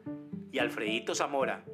y 0.51 0.59
Alfredito 0.59 1.15
Zamora, 1.15 1.65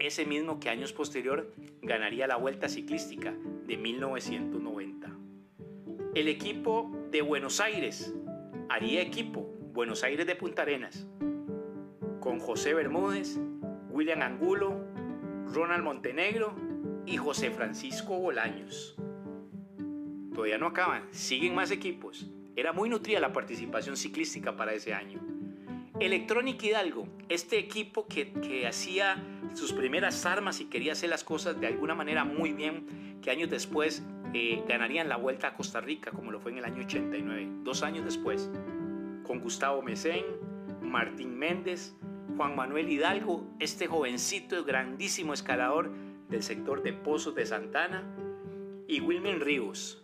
ese 0.00 0.26
mismo 0.26 0.58
que 0.58 0.68
años 0.68 0.92
posterior 0.92 1.54
ganaría 1.82 2.26
la 2.26 2.34
Vuelta 2.34 2.68
Ciclística 2.68 3.32
de 3.64 3.76
1990. 3.76 5.08
El 6.16 6.26
equipo 6.26 6.90
de 7.12 7.22
Buenos 7.22 7.60
Aires 7.60 8.12
haría 8.68 9.02
equipo 9.02 9.42
Buenos 9.72 10.02
Aires 10.02 10.26
de 10.26 10.34
Punta 10.34 10.62
Arenas 10.62 11.06
con 12.18 12.40
José 12.40 12.74
Bermúdez, 12.74 13.38
William 13.90 14.22
Angulo, 14.22 14.84
Ronald 15.54 15.84
Montenegro 15.84 16.56
y 17.06 17.18
José 17.18 17.52
Francisco 17.52 18.18
Bolaños. 18.18 18.96
Todavía 20.34 20.58
no 20.58 20.66
acaban, 20.66 21.06
siguen 21.12 21.54
más 21.54 21.70
equipos. 21.70 22.28
Era 22.56 22.72
muy 22.72 22.88
nutrida 22.88 23.20
la 23.20 23.32
participación 23.32 23.96
ciclística 23.96 24.56
para 24.56 24.72
ese 24.74 24.92
año. 24.92 25.37
Electronic 26.00 26.62
Hidalgo, 26.62 27.08
este 27.28 27.58
equipo 27.58 28.06
que, 28.06 28.66
hacía 28.68 29.20
sus 29.54 29.72
primeras 29.72 30.24
armas 30.26 30.60
y 30.60 30.66
quería 30.66 30.92
hacer 30.92 31.10
las 31.10 31.24
cosas 31.24 31.60
de 31.60 31.66
alguna 31.66 31.94
manera 31.96 32.24
muy 32.24 32.52
bien, 32.52 33.18
que 33.20 33.30
años 33.30 33.50
después 33.50 34.04
eh, 34.32 34.62
ganarían 34.68 35.08
la 35.08 35.16
vuelta 35.16 35.48
a 35.48 35.54
Costa 35.54 35.80
Rica, 35.80 36.12
como 36.12 36.30
lo 36.30 36.38
fue 36.38 36.52
en 36.52 36.58
el 36.58 36.64
año 36.64 36.84
89, 36.84 37.48
dos 37.64 37.82
años 37.82 38.04
después, 38.04 38.48
con 39.24 39.40
Gustavo 39.40 39.82
Mesén, 39.82 40.24
Martín 40.80 41.36
Méndez, 41.36 41.96
Juan 42.36 42.54
Manuel 42.54 42.88
Hidalgo, 42.88 43.44
este 43.58 43.88
jovencito 43.88 44.64
grandísimo 44.64 45.34
escalador 45.34 45.90
del 46.28 46.44
sector 46.44 46.82
de 46.82 46.92
Pozos 46.92 47.34
de 47.34 47.44
Santana, 47.44 48.04
y 48.86 49.00
Wilmen 49.00 49.40
Ríos, 49.40 50.00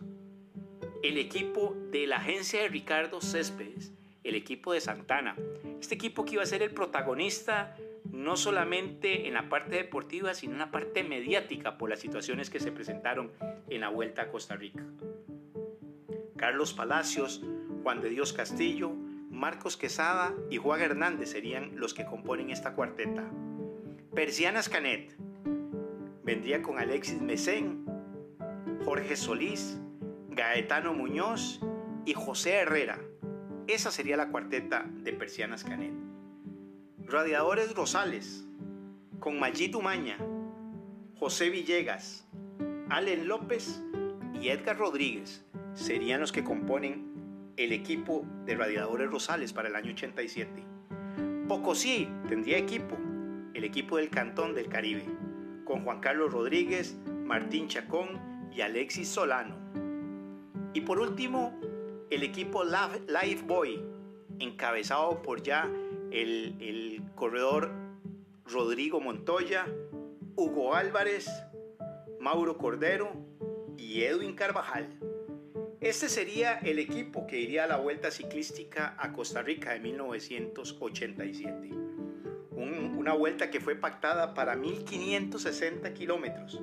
el 1.05 1.19
equipo 1.19 1.77
de 1.93 2.07
la 2.09 2.17
agencia 2.17 2.63
de 2.63 2.69
Ricardo 2.69 3.21
Céspedes, 3.21 3.95
el 4.25 4.35
equipo 4.35 4.73
de 4.73 4.81
Santana. 4.81 5.37
Este 5.85 5.97
equipo 5.97 6.25
que 6.25 6.33
iba 6.33 6.43
a 6.43 6.47
ser 6.47 6.63
el 6.63 6.71
protagonista 6.71 7.77
no 8.11 8.39
solamente 8.39 9.29
en 9.29 9.35
la 9.35 9.51
parte 9.51 9.77
deportiva, 9.77 10.33
sino 10.33 10.55
en 10.55 10.61
la 10.61 10.71
parte 10.71 11.05
mediática 11.05 11.77
por 11.77 11.91
las 11.91 12.01
situaciones 12.01 12.49
que 12.49 12.59
se 12.59 12.73
presentaron 12.73 13.33
en 13.69 13.83
la 13.83 13.91
Vuelta 13.91 14.23
a 14.23 14.29
Costa 14.31 14.57
Rica. 14.57 14.83
Carlos 16.37 16.73
Palacios, 16.73 17.45
Juan 17.83 18.01
de 18.01 18.09
Dios 18.09 18.33
Castillo, 18.33 18.93
Marcos 19.29 19.77
Quesada 19.77 20.33
y 20.49 20.57
Juan 20.57 20.81
Hernández 20.81 21.33
serían 21.33 21.79
los 21.79 21.93
que 21.93 22.07
componen 22.07 22.49
esta 22.49 22.73
cuarteta. 22.73 23.31
Persianas 24.15 24.71
Canet 24.71 25.15
vendría 26.23 26.63
con 26.63 26.79
Alexis 26.79 27.21
Mesén, 27.21 27.85
Jorge 28.87 29.17
Solís, 29.17 29.79
Gaetano 30.31 30.95
Muñoz 30.95 31.61
y 32.07 32.15
José 32.15 32.55
Herrera. 32.55 32.99
Esa 33.67 33.91
sería 33.91 34.19
la 34.19 34.29
cuarteta 34.29 34.85
de 35.03 35.15
Persianas 35.15 35.65
Canet. 35.65 35.95
Radiadores 37.07 37.75
Rosales, 37.75 38.45
con 39.21 39.41
Mayito 39.41 39.79
Umaña, 39.79 40.19
José 41.15 41.49
Villegas, 41.49 42.29
Allen 42.91 43.27
López 43.27 43.83
y 44.39 44.49
Edgar 44.49 44.77
Rodríguez 44.77 45.47
serían 45.73 46.21
los 46.21 46.31
que 46.31 46.45
componen 46.45 47.55
el 47.57 47.73
equipo 47.73 48.27
de 48.45 48.55
Radiadores 48.55 49.11
Rosales 49.11 49.55
para 49.55 49.69
el 49.69 49.77
año 49.77 49.93
87. 49.93 50.51
Pocosí 51.49 52.07
tendría 52.29 52.59
equipo, 52.59 52.99
el 53.55 53.65
equipo 53.65 53.97
del 53.97 54.11
Cantón 54.11 54.55
del 54.55 54.69
Caribe, 54.69 55.07
con 55.65 55.85
Juan 55.85 56.01
Carlos 56.01 56.31
Rodríguez, 56.31 56.97
Martín 57.25 57.69
Chacón 57.69 58.21
y 58.53 58.61
Alexis 58.61 59.09
Solano. 59.09 59.57
Y 60.75 60.83
por 60.83 60.99
último, 60.99 61.59
el 62.11 62.23
equipo 62.23 62.65
Life 62.65 63.45
Boy, 63.47 63.83
encabezado 64.39 65.23
por 65.23 65.43
ya 65.43 65.71
el, 66.11 66.57
el 66.61 67.03
corredor 67.15 67.71
Rodrigo 68.47 69.01
Montoya, 69.01 69.67
Hugo 70.37 70.75
Álvarez, 70.75 71.29
Mauro 72.21 72.57
Cordero 72.59 73.13
y 73.77 74.03
Edwin 74.03 74.35
Carvajal. 74.35 74.89
Este 75.81 76.09
sería 76.09 76.59
el 76.59 76.79
equipo 76.79 77.27
que 77.27 77.39
iría 77.39 77.65
a 77.65 77.67
la 77.67 77.77
Vuelta 77.77 78.11
Ciclística 78.11 78.95
a 78.99 79.13
Costa 79.13 79.43
Rica 79.43 79.73
de 79.73 79.81
1987. 79.81 81.71
una 82.57 83.13
vuelta 83.13 83.51
que 83.51 83.61
fue 83.61 83.77
pactada 83.77 84.33
para 84.33 84.57
1560 84.57 85.93
kilómetros 85.93 86.59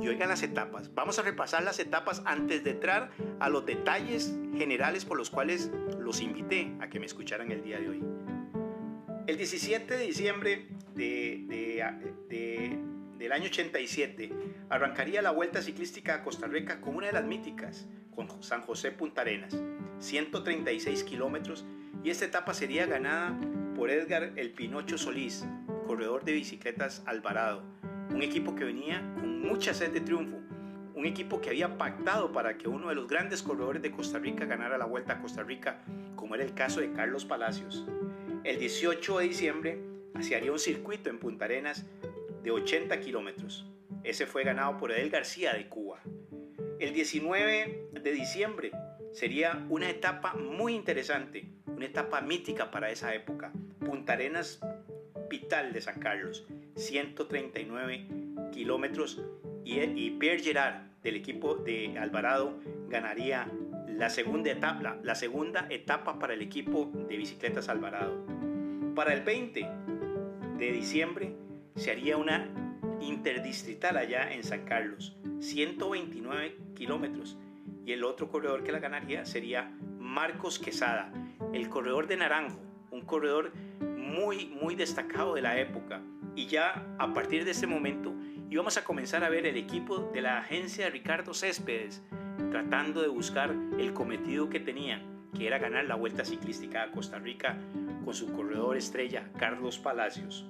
y 0.00 0.08
oigan 0.08 0.28
las 0.28 0.42
etapas. 0.42 0.94
Vamos 0.94 1.18
a 1.18 1.22
repasar 1.22 1.62
las 1.62 1.78
etapas 1.78 2.22
antes 2.24 2.64
de 2.64 2.70
entrar 2.70 3.10
a 3.40 3.48
los 3.48 3.66
detalles 3.66 4.34
generales 4.56 5.04
por 5.04 5.16
los 5.16 5.30
cuales 5.30 5.70
los 5.98 6.20
invité 6.20 6.72
a 6.80 6.88
que 6.88 7.00
me 7.00 7.06
escucharan 7.06 7.50
el 7.50 7.62
día 7.62 7.78
de 7.80 7.88
hoy. 7.88 8.04
El 9.26 9.36
17 9.36 9.96
de 9.96 10.06
diciembre 10.06 10.68
de, 10.94 11.44
del 13.18 13.32
año 13.32 13.46
87 13.46 14.32
arrancaría 14.70 15.20
la 15.20 15.32
Vuelta 15.32 15.60
Ciclística 15.60 16.14
a 16.14 16.22
Costa 16.22 16.46
Rica 16.46 16.80
con 16.80 16.96
una 16.96 17.08
de 17.08 17.12
las 17.12 17.24
míticas, 17.24 17.86
con 18.14 18.42
San 18.42 18.62
José 18.62 18.90
Punta 18.90 19.20
Arenas, 19.20 19.54
136 19.98 21.04
kilómetros, 21.04 21.66
y 22.02 22.10
esta 22.10 22.24
etapa 22.24 22.54
sería 22.54 22.86
ganada 22.86 23.38
por 23.76 23.90
Edgar 23.90 24.32
El 24.36 24.52
Pinocho 24.52 24.96
Solís, 24.96 25.44
corredor 25.86 26.24
de 26.24 26.32
bicicletas 26.32 27.02
Alvarado, 27.06 27.62
un 28.10 28.22
equipo 28.22 28.54
que 28.54 28.64
venía 28.64 29.00
con 29.14 29.40
mucha 29.40 29.74
sed 29.74 29.92
de 29.92 30.00
triunfo, 30.00 30.38
un 30.94 31.06
equipo 31.06 31.40
que 31.40 31.50
había 31.50 31.78
pactado 31.78 32.32
para 32.32 32.58
que 32.58 32.68
uno 32.68 32.88
de 32.88 32.94
los 32.94 33.06
grandes 33.06 33.42
corredores 33.42 33.82
de 33.82 33.90
Costa 33.90 34.18
Rica 34.18 34.46
ganara 34.46 34.78
la 34.78 34.84
Vuelta 34.84 35.14
a 35.14 35.20
Costa 35.20 35.42
Rica, 35.42 35.82
como 36.16 36.34
era 36.34 36.44
el 36.44 36.54
caso 36.54 36.80
de 36.80 36.92
Carlos 36.92 37.24
Palacios. 37.24 37.86
El 38.44 38.58
18 38.58 39.18
de 39.18 39.28
diciembre 39.28 39.80
se 40.20 40.34
haría 40.34 40.52
un 40.52 40.58
circuito 40.58 41.10
en 41.10 41.18
Punta 41.18 41.44
Arenas 41.44 41.86
de 42.42 42.50
80 42.50 42.98
kilómetros. 43.00 43.66
Ese 44.02 44.26
fue 44.26 44.44
ganado 44.44 44.76
por 44.78 44.90
Edel 44.90 45.10
García 45.10 45.52
de 45.52 45.68
Cuba. 45.68 46.00
El 46.80 46.92
19 46.92 47.90
de 47.92 48.12
diciembre 48.12 48.72
sería 49.12 49.66
una 49.68 49.90
etapa 49.90 50.34
muy 50.34 50.74
interesante, 50.74 51.48
una 51.66 51.86
etapa 51.86 52.20
mítica 52.20 52.70
para 52.70 52.90
esa 52.90 53.14
época. 53.14 53.52
Punta 53.80 54.14
Arenas 54.14 54.60
Vital 55.28 55.72
de 55.72 55.80
San 55.80 56.00
Carlos. 56.00 56.46
139 56.78 58.06
kilómetros 58.52 59.20
y, 59.64 60.10
Pierre 60.12 60.42
Gerard 60.42 60.76
del 61.02 61.16
equipo 61.16 61.56
de 61.56 61.98
Alvarado 61.98 62.58
ganaría 62.88 63.50
la 63.88 64.08
segunda 64.08 64.50
etapa, 64.50 64.96
la 65.02 65.14
segunda 65.14 65.66
etapa 65.68 66.18
para 66.18 66.34
el 66.34 66.42
equipo 66.42 66.90
de 67.08 67.16
bicicletas 67.16 67.68
Alvarado. 67.68 68.24
Para 68.94 69.12
el 69.12 69.22
20 69.22 69.68
de 70.58 70.72
diciembre 70.72 71.34
se 71.74 71.90
haría 71.90 72.16
una 72.16 72.48
interdistrital 73.00 73.96
allá 73.96 74.32
en 74.32 74.44
San 74.44 74.64
Carlos, 74.64 75.16
129 75.40 76.56
kilómetros, 76.74 77.36
y 77.84 77.92
el 77.92 78.04
otro 78.04 78.28
corredor 78.28 78.64
que 78.64 78.72
la 78.72 78.80
ganaría 78.80 79.24
sería 79.24 79.72
Marcos 79.98 80.58
Quesada, 80.58 81.12
el 81.52 81.68
corredor 81.68 82.06
de 82.06 82.16
Naranjo, 82.16 82.60
un 82.90 83.02
corredor 83.02 83.52
muy, 83.80 84.46
muy 84.46 84.74
destacado 84.74 85.34
de 85.34 85.42
la 85.42 85.58
época. 85.58 86.02
Y 86.38 86.46
ya 86.46 86.86
a 87.00 87.12
partir 87.14 87.44
de 87.44 87.50
ese 87.50 87.66
momento 87.66 88.14
íbamos 88.48 88.76
a 88.76 88.84
comenzar 88.84 89.24
a 89.24 89.28
ver 89.28 89.44
el 89.44 89.56
equipo 89.56 90.08
de 90.14 90.20
la 90.20 90.38
agencia 90.38 90.88
Ricardo 90.88 91.34
Céspedes 91.34 92.00
tratando 92.52 93.02
de 93.02 93.08
buscar 93.08 93.52
el 93.76 93.92
cometido 93.92 94.48
que 94.48 94.60
tenían, 94.60 95.02
que 95.36 95.48
era 95.48 95.58
ganar 95.58 95.86
la 95.86 95.96
Vuelta 95.96 96.24
Ciclística 96.24 96.84
a 96.84 96.92
Costa 96.92 97.18
Rica 97.18 97.58
con 98.04 98.14
su 98.14 98.32
corredor 98.32 98.76
estrella 98.76 99.28
Carlos 99.36 99.78
Palacios. 99.78 100.46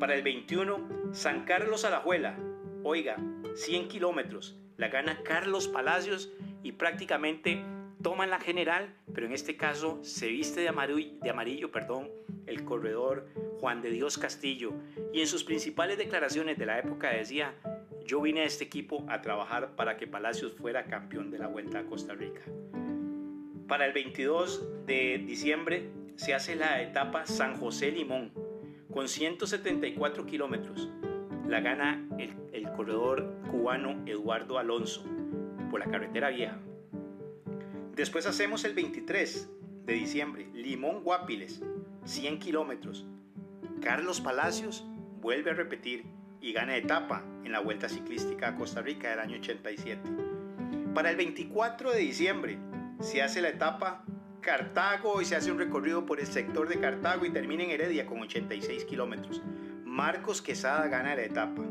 Para 0.00 0.14
el 0.14 0.22
21, 0.22 1.12
San 1.12 1.44
Carlos 1.44 1.84
Alajuela, 1.84 2.38
oiga, 2.82 3.18
100 3.54 3.88
kilómetros, 3.88 4.58
la 4.78 4.88
gana 4.88 5.18
Carlos 5.24 5.68
Palacios 5.68 6.32
y 6.62 6.72
prácticamente 6.72 7.62
toman 8.02 8.30
la 8.30 8.40
general, 8.40 8.94
pero 9.12 9.26
en 9.26 9.34
este 9.34 9.58
caso 9.58 10.02
se 10.02 10.28
viste 10.28 10.62
de 10.62 10.70
amarillo, 10.70 11.18
de 11.20 11.28
amarillo 11.28 11.70
perdón, 11.70 12.08
el 12.52 12.64
corredor 12.64 13.26
Juan 13.60 13.82
de 13.82 13.90
Dios 13.90 14.18
Castillo 14.18 14.72
y 15.12 15.20
en 15.20 15.26
sus 15.26 15.44
principales 15.44 15.98
declaraciones 15.98 16.58
de 16.58 16.66
la 16.66 16.78
época 16.78 17.10
decía, 17.10 17.54
yo 18.04 18.20
vine 18.20 18.40
a 18.40 18.44
este 18.44 18.64
equipo 18.64 19.04
a 19.08 19.22
trabajar 19.22 19.74
para 19.76 19.96
que 19.96 20.06
Palacios 20.06 20.52
fuera 20.52 20.84
campeón 20.86 21.30
de 21.30 21.38
la 21.38 21.46
Vuelta 21.46 21.80
a 21.80 21.84
Costa 21.84 22.14
Rica. 22.14 22.42
Para 23.68 23.86
el 23.86 23.92
22 23.92 24.86
de 24.86 25.22
diciembre 25.26 25.88
se 26.16 26.34
hace 26.34 26.56
la 26.56 26.82
etapa 26.82 27.26
San 27.26 27.56
José 27.56 27.90
Limón 27.90 28.32
con 28.92 29.08
174 29.08 30.26
kilómetros. 30.26 30.90
La 31.48 31.60
gana 31.60 32.06
el, 32.18 32.32
corredor 32.76 33.34
cubano 33.50 34.02
Eduardo 34.06 34.58
Alonso 34.58 35.04
por 35.70 35.80
la 35.80 35.86
carretera 35.86 36.30
vieja. 36.30 36.58
Después 37.94 38.26
hacemos 38.26 38.64
el 38.64 38.74
23 38.74 39.50
de 39.84 39.92
diciembre, 39.92 40.48
Limón 40.54 41.02
Guapiles, 41.02 41.62
100 42.04 42.38
kilómetros. 42.38 43.06
Carlos 43.80 44.20
Palacios 44.20 44.84
vuelve 45.20 45.50
a 45.50 45.54
repetir 45.54 46.04
y 46.40 46.52
gana 46.52 46.76
etapa 46.76 47.24
en 47.44 47.52
la 47.52 47.60
Vuelta 47.60 47.88
Ciclística 47.88 48.48
a 48.48 48.54
Costa 48.56 48.82
Rica 48.82 49.10
del 49.10 49.20
año 49.20 49.36
87. 49.38 50.00
Para 50.94 51.10
el 51.10 51.16
24 51.16 51.92
de 51.92 51.98
diciembre 51.98 52.58
se 53.00 53.22
hace 53.22 53.40
la 53.40 53.48
etapa 53.48 54.04
Cartago 54.40 55.22
y 55.22 55.24
se 55.24 55.36
hace 55.36 55.52
un 55.52 55.58
recorrido 55.58 56.04
por 56.04 56.18
el 56.18 56.26
sector 56.26 56.68
de 56.68 56.80
Cartago 56.80 57.24
y 57.24 57.30
termina 57.30 57.62
en 57.62 57.70
Heredia 57.70 58.06
con 58.06 58.20
86 58.20 58.84
kilómetros. 58.84 59.40
Marcos 59.84 60.42
Quesada 60.42 60.88
gana 60.88 61.14
la 61.14 61.22
etapa. 61.22 61.62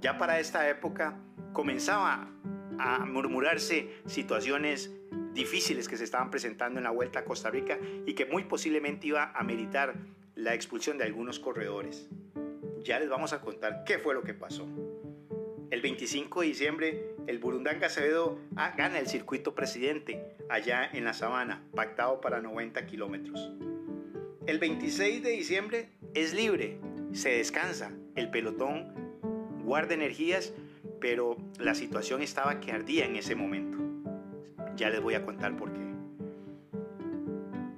Ya 0.00 0.16
para 0.16 0.40
esta 0.40 0.68
época 0.70 1.18
comenzaba 1.52 2.30
a 2.78 3.04
murmurarse 3.04 4.00
situaciones 4.06 4.90
difíciles 5.38 5.88
que 5.88 5.96
se 5.96 6.02
estaban 6.02 6.30
presentando 6.30 6.80
en 6.80 6.84
la 6.84 6.90
Vuelta 6.90 7.20
a 7.20 7.24
Costa 7.24 7.48
Rica 7.48 7.78
y 8.06 8.14
que 8.14 8.26
muy 8.26 8.42
posiblemente 8.44 9.06
iba 9.06 9.30
a 9.30 9.44
meritar 9.44 9.94
la 10.34 10.52
expulsión 10.52 10.98
de 10.98 11.04
algunos 11.04 11.38
corredores. 11.38 12.08
Ya 12.82 12.98
les 12.98 13.08
vamos 13.08 13.32
a 13.32 13.40
contar 13.40 13.84
qué 13.86 13.98
fue 13.98 14.14
lo 14.14 14.24
que 14.24 14.34
pasó. 14.34 14.66
El 15.70 15.80
25 15.80 16.40
de 16.40 16.46
diciembre, 16.46 17.14
el 17.28 17.38
Burundanga 17.38 17.86
Acevedo 17.86 18.40
ah, 18.56 18.74
gana 18.76 18.98
el 18.98 19.06
circuito 19.06 19.54
presidente 19.54 20.36
allá 20.48 20.84
en 20.92 21.04
la 21.04 21.12
sabana, 21.12 21.62
pactado 21.72 22.20
para 22.20 22.40
90 22.40 22.84
kilómetros. 22.86 23.52
El 24.46 24.58
26 24.58 25.22
de 25.22 25.30
diciembre 25.30 25.90
es 26.14 26.34
libre, 26.34 26.80
se 27.12 27.28
descansa, 27.28 27.92
el 28.16 28.30
pelotón 28.30 29.20
guarda 29.62 29.94
energías, 29.94 30.52
pero 31.00 31.36
la 31.58 31.76
situación 31.76 32.22
estaba 32.22 32.58
que 32.58 32.72
ardía 32.72 33.04
en 33.04 33.14
ese 33.14 33.36
momento. 33.36 33.87
Ya 34.78 34.90
les 34.90 35.02
voy 35.02 35.14
a 35.14 35.24
contar 35.24 35.56
por 35.56 35.72
qué. 35.72 35.80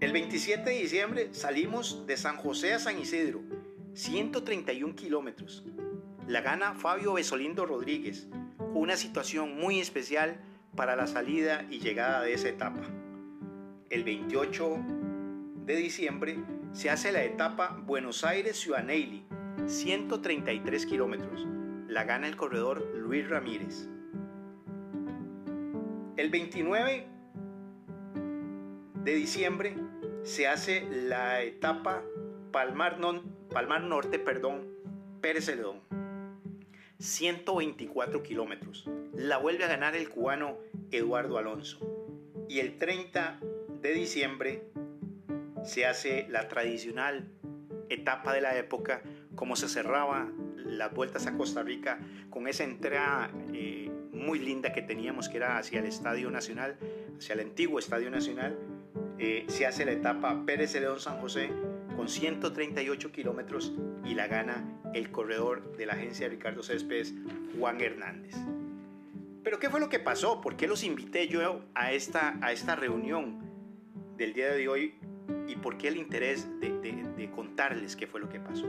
El 0.01 0.13
27 0.13 0.69
de 0.69 0.77
diciembre 0.77 1.29
salimos 1.33 2.07
de 2.07 2.19
San 2.19 2.37
José 2.37 2.75
a 2.75 2.79
San 2.79 2.99
Isidro, 2.99 3.41
131 3.95 4.95
kilómetros. 4.95 5.65
La 6.29 6.43
gana 6.43 6.75
Fabio 6.75 7.15
Besolindo 7.15 7.65
Rodríguez, 7.65 8.29
una 8.75 8.99
situación 8.99 9.59
muy 9.59 9.81
especial 9.81 10.43
para 10.77 10.95
la 10.95 11.07
salida 11.07 11.65
y 11.71 11.81
llegada 11.81 12.21
de 12.21 12.35
esa 12.35 12.51
etapa. 12.51 12.83
El 13.89 14.05
28 14.05 14.77
de 15.65 15.77
diciembre 15.77 16.37
se 16.75 16.91
hace 16.91 17.13
la 17.13 17.25
etapa 17.25 17.81
Buenos 17.87 18.25
Aires-Ciudad 18.25 18.85
133 19.67 20.85
kilómetros. 20.85 21.47
La 21.89 22.05
gana 22.05 22.29
el 22.29 22.37
corredor 22.37 22.95
Luis 22.95 23.27
Ramírez. 23.27 23.89
El 26.17 26.31
29 26.31 27.07
de 29.05 29.15
diciembre 29.15 29.77
se 30.25 30.49
hace 30.49 30.87
la 30.91 31.43
etapa 31.43 32.03
Palmar, 32.51 32.99
Norte, 32.99 34.19
perdón, 34.19 34.69
Pérez 35.21 35.47
Celedón. 35.47 35.81
124 36.99 38.23
kilómetros. 38.23 38.89
La 39.15 39.39
vuelve 39.39 39.65
a 39.65 39.69
ganar 39.69 39.97
el 39.97 40.09
cubano 40.09 40.59
Eduardo 40.91 41.39
Alonso. 41.39 41.79
Y 42.49 42.59
el 42.59 42.79
30 42.79 43.41
de 43.81 43.93
diciembre 43.95 44.65
se 45.63 45.87
hace 45.87 46.27
la 46.29 46.49
tradicional 46.49 47.31
etapa 47.89 48.33
de 48.33 48.41
la 48.41 48.57
época, 48.57 49.03
como 49.35 49.57
se 49.57 49.69
cerraba 49.69 50.31
las 50.57 50.93
vueltas 50.93 51.27
a 51.27 51.37
Costa 51.37 51.63
Rica 51.63 52.01
con 52.29 52.49
esa 52.49 52.65
entrada 52.65 53.31
eh, 53.53 53.91
muy 54.21 54.39
linda 54.39 54.73
que 54.73 54.83
teníamos, 54.83 55.29
que 55.29 55.39
era 55.39 55.59
hacia 55.59 55.81
el 55.81 55.87
Estadio 55.87 56.31
Nacional, 56.31 56.77
hacia 57.19 57.35
el 57.35 57.41
antiguo 57.41 57.79
Estadio 57.79 58.11
Nacional. 58.11 58.57
Eh, 59.19 59.45
se 59.49 59.67
hace 59.67 59.85
la 59.85 59.93
etapa 59.93 60.45
Pérez 60.47 60.75
León 60.75 61.01
San 61.01 61.19
José 61.21 61.51
con 61.97 62.09
138 62.09 63.13
kilómetros 63.13 63.73
y 64.05 64.15
la 64.15 64.29
gana 64.29 64.65
el 64.95 65.11
corredor 65.11 65.77
de 65.77 65.87
la 65.87 65.95
agencia 65.95 66.29
Ricardo 66.29 66.63
Céspedes, 66.63 67.15
Juan 67.59 67.81
Hernández. 67.81 68.35
Pero 69.43 69.59
¿qué 69.59 69.71
fue 69.71 69.81
lo 69.81 69.89
que 69.89 69.99
pasó? 69.99 70.41
¿Por 70.41 70.57
qué 70.57 70.67
los 70.67 70.85
invité 70.85 71.29
yo 71.29 71.65
a 71.75 71.93
esta, 71.93 72.39
a 72.43 72.53
esta 72.53 72.77
reunión 72.77 73.41
del 74.17 74.33
día 74.33 74.53
de 74.53 74.69
hoy? 74.69 74.95
¿Y 75.49 75.57
por 75.57 75.79
qué 75.79 75.89
el 75.89 75.97
interés 75.97 76.49
de, 76.61 76.71
de 76.71 77.31
contarles 77.31 77.97
qué 77.97 78.07
fue 78.07 78.21
lo 78.21 78.29
que 78.29 78.41
pasó? 78.41 78.69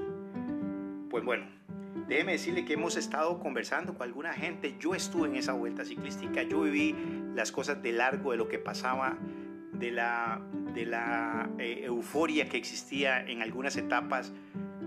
Pues 1.09 1.23
bueno, 1.25 1.45
Déjeme 2.07 2.33
decirle 2.33 2.65
que 2.65 2.73
hemos 2.73 2.97
estado 2.97 3.39
conversando 3.39 3.93
con 3.93 4.03
alguna 4.03 4.33
gente. 4.33 4.75
Yo 4.79 4.95
estuve 4.95 5.27
en 5.27 5.35
esa 5.35 5.53
vuelta 5.53 5.85
ciclística, 5.85 6.43
yo 6.43 6.61
viví 6.61 6.95
las 7.35 7.51
cosas 7.51 7.81
de 7.81 7.91
largo 7.93 8.31
de 8.31 8.37
lo 8.37 8.47
que 8.47 8.59
pasaba, 8.59 9.17
de 9.73 9.91
la, 9.91 11.49
eh, 11.57 11.81
euforia 11.85 12.47
que 12.49 12.57
existía 12.57 13.19
en 13.25 13.41
algunas 13.41 13.77
etapas, 13.77 14.33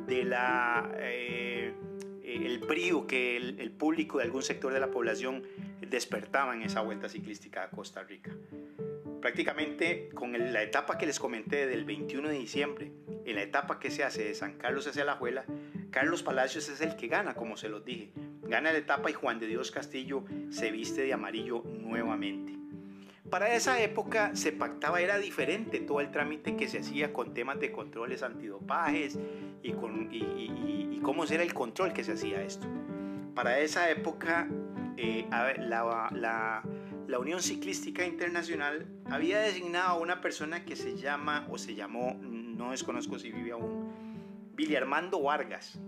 de 0.07 0.24
la, 0.24 0.90
eh, 0.98 1.72
el 2.22 2.59
brío 2.59 3.07
que 3.07 3.37
el, 3.37 3.59
el, 3.59 3.70
público 3.70 4.18
de 4.18 4.24
algún 4.24 4.42
sector 4.42 4.72
de 4.72 4.81
la 4.81 4.90
población 4.90 5.42
despertaba 5.88 6.55
en 6.55 6.62
esa 6.62 6.81
vuelta 6.81 7.09
ciclística 7.09 7.64
a 7.64 7.70
Costa 7.70 8.03
Rica. 8.03 8.33
Prácticamente 9.20 10.11
con 10.14 10.33
la 10.53 10.62
etapa 10.62 10.98
que 10.98 11.07
les 11.07 11.18
comenté 11.18 11.66
del 11.66 11.85
21 11.85 12.29
de 12.29 12.35
diciembre, 12.35 12.92
en 13.24 13.35
la 13.37 13.42
etapa 13.42 13.79
que 13.79 13.90
se 13.90 14.05
hace 14.05 14.24
de 14.24 14.35
San 14.35 14.59
Carlos 14.59 14.87
hacia 14.87 15.05
La 15.05 15.16
Juela, 15.16 15.44
Carlos 15.95 16.25
Palacios 16.25 16.69
es 16.69 16.81
el 16.81 16.97
que 16.97 17.07
gana, 17.07 17.35
como 17.35 17.57
se 17.57 17.69
los 17.69 17.85
dije. 17.85 18.11
Gana 18.43 18.73
la 18.73 18.79
etapa 18.79 19.11
y 19.11 19.13
Juan 19.13 19.39
de 19.39 19.47
Dios 19.47 19.71
Castillo 19.71 20.25
se 20.51 20.73
viste 20.73 21.03
de 21.03 21.13
amarillo 21.13 21.63
nuevamente. 21.63 22.53
Para 23.31 23.55
esa 23.55 23.81
época 23.81 24.35
se 24.35 24.51
pactaba, 24.51 25.01
era 25.01 25.19
diferente 25.19 25.79
todo 25.79 26.01
el 26.01 26.11
trámite 26.11 26.57
que 26.57 26.67
se 26.67 26.81
hacía 26.81 27.13
con 27.13 27.33
temas 27.33 27.61
de 27.61 27.71
controles 27.71 28.25
antidopajes 28.25 29.17
y, 29.63 29.73
con, 29.75 30.09
y, 30.11 30.99
cómo 31.05 31.27
era 31.27 31.45
el 31.45 31.55
control 31.55 31.93
que 31.93 32.03
se 32.03 32.15
hacía 32.15 32.43
esto. 32.43 32.67
Para 33.37 33.61
esa 33.61 33.89
época 33.89 34.49
eh, 34.97 35.29
la, 35.31 36.11
la, 36.11 36.65
la, 37.07 37.19
Unión 37.21 37.41
Ciclística 37.41 38.05
Internacional 38.05 38.89
había 39.05 39.39
designado 39.39 39.91
a 39.91 39.99
una 40.01 40.21
persona 40.21 40.65
que 40.65 40.75
se 40.75 40.97
llama 40.97 41.47
o 41.53 41.57
se 41.57 41.77
llamó, 41.77 42.19
no 42.21 42.73
desconozco 42.73 43.17
si 43.21 43.31
vive 43.31 43.53
aún, 43.53 44.04
Billy 44.55 44.77
Armando 44.77 45.21
Vargas. 45.21 45.81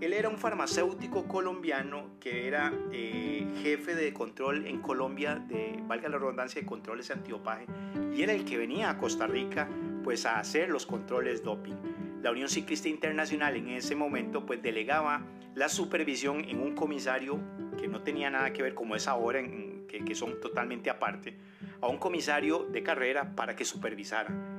Él 0.00 0.14
era 0.14 0.28
un 0.28 0.38
farmacéutico 0.38 1.26
colombiano 1.26 2.12
que 2.20 2.46
era 2.46 2.72
eh, 2.92 3.46
jefe 3.62 3.94
de 3.94 4.14
control 4.14 4.66
en 4.66 4.80
Colombia, 4.80 5.34
de, 5.34 5.78
valga 5.86 6.08
la 6.08 6.16
redundancia, 6.18 6.60
de 6.60 6.66
controles 6.66 7.10
antidopaje, 7.10 7.66
y 8.14 8.22
era 8.22 8.32
el 8.32 8.44
que 8.44 8.56
venía 8.56 8.90
a 8.90 8.96
Costa 8.96 9.26
Rica 9.26 9.68
pues 10.02 10.24
a 10.24 10.38
hacer 10.38 10.70
los 10.70 10.86
controles 10.86 11.42
doping. 11.42 11.74
La 12.22 12.30
Unión 12.30 12.48
Ciclista 12.48 12.88
Internacional 12.88 13.56
en 13.56 13.68
ese 13.70 13.94
momento 13.94 14.46
pues 14.46 14.62
delegaba 14.62 15.22
la 15.54 15.68
supervisión 15.68 16.44
en 16.44 16.60
un 16.60 16.74
comisario 16.74 17.38
que 17.76 17.88
no 17.88 18.02
tenía 18.02 18.30
nada 18.30 18.52
que 18.52 18.62
ver 18.62 18.74
como 18.74 18.96
es 18.96 19.08
ahora, 19.08 19.42
que, 19.42 20.04
que 20.06 20.14
son 20.14 20.40
totalmente 20.40 20.88
aparte, 20.88 21.36
a 21.82 21.88
un 21.88 21.98
comisario 21.98 22.64
de 22.70 22.82
carrera 22.82 23.34
para 23.34 23.56
que 23.56 23.64
supervisara 23.64 24.49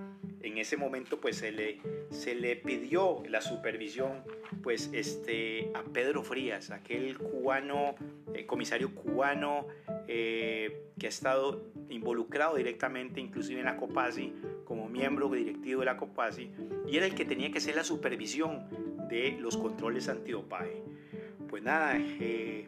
en 0.44 0.58
ese 0.58 0.78
momento 0.78 1.20
pues 1.20 1.38
se 1.38 1.52
le, 1.52 1.80
se 2.10 2.36
le 2.36 2.56
pidió 2.56 3.24
la 3.28 3.42
supervisión 3.42 4.24
pues 4.64 4.90
este, 4.94 5.72
a 5.74 5.84
Pedro 5.84 6.24
Frías, 6.24 6.72
aquel 6.72 7.18
cubano, 7.18 7.96
eh, 8.34 8.46
comisario 8.46 8.94
cubano 8.94 9.68
eh, 10.08 10.92
que 10.98 11.08
ha 11.08 11.10
estado 11.10 11.72
involucrado 11.90 12.56
directamente, 12.56 13.20
inclusive 13.20 13.60
en 13.60 13.66
la 13.66 13.78
COPASI, 13.78 14.34
como 14.66 14.88
miembro 14.88 15.30
directivo 15.30 15.82
de 15.82 15.86
la 15.86 15.98
COPASI, 15.98 16.52
y 16.88 16.98
era 16.98 17.06
el 17.06 17.16
que 17.16 17.26
tenía 17.26 17.52
que 17.52 17.58
hacer 17.58 17.76
la 17.76 17.84
supervisión 17.84 18.68
de 19.10 19.38
los 19.40 19.58
controles 19.58 20.08
antidopaje. 20.08 20.84
Pues 21.50 21.64
nada, 21.64 21.98
eh, 21.98 22.68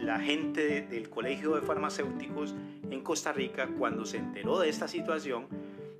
la 0.00 0.18
gente 0.18 0.82
del 0.82 1.08
Colegio 1.08 1.54
de 1.54 1.62
Farmacéuticos 1.62 2.54
en 2.90 3.00
Costa 3.02 3.32
Rica, 3.32 3.68
cuando 3.78 4.04
se 4.04 4.16
enteró 4.16 4.58
de 4.58 4.68
esta 4.68 4.88
situación, 4.88 5.46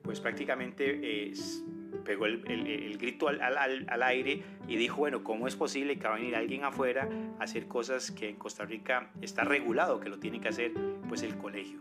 pues 0.06 0.20
prácticamente 0.20 1.28
eh, 1.30 1.32
pegó 2.04 2.26
el, 2.26 2.96
grito 2.98 3.28
al, 3.28 3.40
al, 3.42 4.02
aire 4.02 4.42
y 4.68 4.76
dijo, 4.76 4.98
bueno, 4.98 5.24
¿cómo 5.24 5.48
es 5.48 5.56
posible 5.56 5.98
que 5.98 6.06
va 6.06 6.14
a 6.14 6.16
venir 6.16 6.36
alguien 6.36 6.64
afuera 6.64 7.08
a 7.38 7.42
hacer 7.42 7.66
cosas 7.66 8.10
que 8.12 8.30
en 8.30 8.36
Costa 8.36 8.64
Rica 8.64 9.10
está 9.20 9.44
regulado, 9.44 10.00
que 10.00 10.08
lo 10.08 10.18
tiene 10.18 10.40
que 10.40 10.48
hacer 10.48 10.72
pues 11.08 11.22
el 11.22 11.36
colegio? 11.36 11.80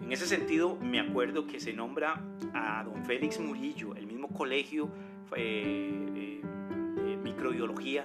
En 0.00 0.12
ese 0.12 0.26
sentido, 0.26 0.76
me 0.76 0.98
acuerdo 0.98 1.46
que 1.46 1.60
se 1.60 1.72
nombra 1.72 2.20
a 2.52 2.82
don 2.84 3.04
Félix 3.04 3.38
Murillo, 3.38 3.94
el 3.94 4.06
mismo 4.06 4.28
colegio 4.28 4.90
eh, 5.36 6.06
eh, 6.16 6.40
de 7.04 7.16
microbiología, 7.16 8.04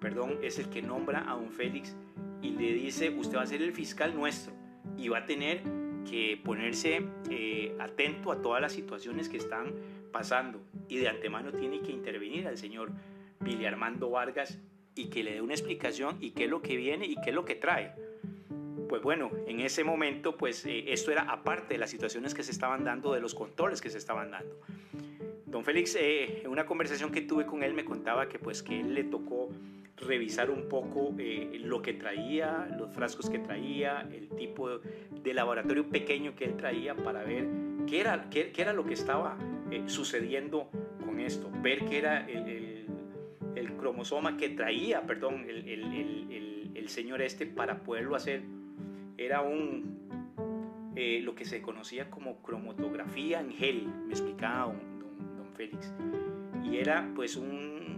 perdón, 0.00 0.38
es 0.42 0.58
el 0.58 0.68
que 0.68 0.82
nombra 0.82 1.30
a 1.30 1.36
don 1.36 1.50
Félix 1.50 1.94
y 2.42 2.50
le 2.50 2.72
dice, 2.74 3.10
usted 3.10 3.38
va 3.38 3.42
a 3.42 3.46
ser 3.46 3.62
el 3.62 3.72
fiscal 3.72 4.14
nuestro 4.14 4.52
y 4.96 5.08
va 5.08 5.18
a 5.18 5.26
tener 5.26 5.62
que 6.04 6.40
ponerse 6.42 7.02
eh, 7.30 7.76
atento 7.80 8.32
a 8.32 8.40
todas 8.42 8.60
las 8.60 8.72
situaciones 8.72 9.28
que 9.28 9.36
están 9.36 9.72
pasando 10.12 10.60
y 10.88 10.98
de 10.98 11.08
antemano 11.08 11.52
tiene 11.52 11.80
que 11.80 11.92
intervenir 11.92 12.46
al 12.46 12.58
señor 12.58 12.92
Billy 13.40 13.66
Armando 13.66 14.10
Vargas 14.10 14.58
y 14.94 15.06
que 15.06 15.24
le 15.24 15.34
dé 15.34 15.40
una 15.40 15.54
explicación 15.54 16.16
y 16.20 16.30
qué 16.30 16.44
es 16.44 16.50
lo 16.50 16.62
que 16.62 16.76
viene 16.76 17.06
y 17.06 17.16
qué 17.16 17.30
es 17.30 17.34
lo 17.34 17.44
que 17.44 17.56
trae. 17.56 17.92
Pues 18.88 19.02
bueno, 19.02 19.30
en 19.46 19.60
ese 19.60 19.82
momento 19.82 20.36
pues 20.36 20.64
eh, 20.66 20.92
esto 20.92 21.10
era 21.10 21.22
aparte 21.22 21.74
de 21.74 21.78
las 21.78 21.90
situaciones 21.90 22.34
que 22.34 22.42
se 22.42 22.52
estaban 22.52 22.84
dando, 22.84 23.12
de 23.12 23.20
los 23.20 23.34
controles 23.34 23.80
que 23.80 23.90
se 23.90 23.98
estaban 23.98 24.30
dando. 24.30 24.60
Don 25.46 25.64
Félix, 25.64 25.96
eh, 25.96 26.42
en 26.42 26.50
una 26.50 26.66
conversación 26.66 27.10
que 27.10 27.22
tuve 27.22 27.46
con 27.46 27.62
él 27.62 27.74
me 27.74 27.84
contaba 27.84 28.28
que 28.28 28.38
pues 28.38 28.62
que 28.62 28.80
él 28.80 28.94
le 28.94 29.04
tocó 29.04 29.50
revisar 29.96 30.50
un 30.50 30.68
poco 30.68 31.14
eh, 31.18 31.58
lo 31.60 31.80
que 31.82 31.94
traía, 31.94 32.68
los 32.76 32.92
frascos 32.92 33.30
que 33.30 33.38
traía, 33.38 34.08
el 34.12 34.28
tipo 34.30 34.78
de 34.78 35.34
laboratorio 35.34 35.88
pequeño 35.88 36.34
que 36.34 36.44
él 36.44 36.56
traía 36.56 36.94
para 36.96 37.22
ver 37.22 37.46
qué 37.86 38.00
era, 38.00 38.28
qué, 38.30 38.52
era 38.56 38.72
lo 38.72 38.84
que 38.84 38.94
estaba 38.94 39.36
eh, 39.70 39.84
sucediendo 39.86 40.68
con 41.04 41.20
esto, 41.20 41.50
ver 41.62 41.84
qué 41.86 41.98
era 41.98 42.26
el, 42.28 42.72
cromosoma 43.78 44.38
que 44.38 44.48
traía, 44.48 45.02
perdón, 45.02 45.44
el, 45.46 45.68
el, 46.74 46.88
señor 46.88 47.20
este 47.20 47.44
para 47.46 47.82
poderlo 47.82 48.16
hacer. 48.16 48.42
Era 49.18 49.42
un, 49.42 49.98
eh, 50.96 51.20
lo 51.22 51.34
que 51.34 51.44
se 51.44 51.60
conocía 51.60 52.10
como 52.10 52.40
cromatografía 52.40 53.40
en 53.40 53.52
gel, 53.52 53.86
me 54.06 54.12
explicaba 54.12 54.72
don, 54.72 55.36
don 55.36 55.52
Félix. 55.54 55.92
Y 56.62 56.78
era 56.78 57.10
pues 57.14 57.36
un 57.36 57.93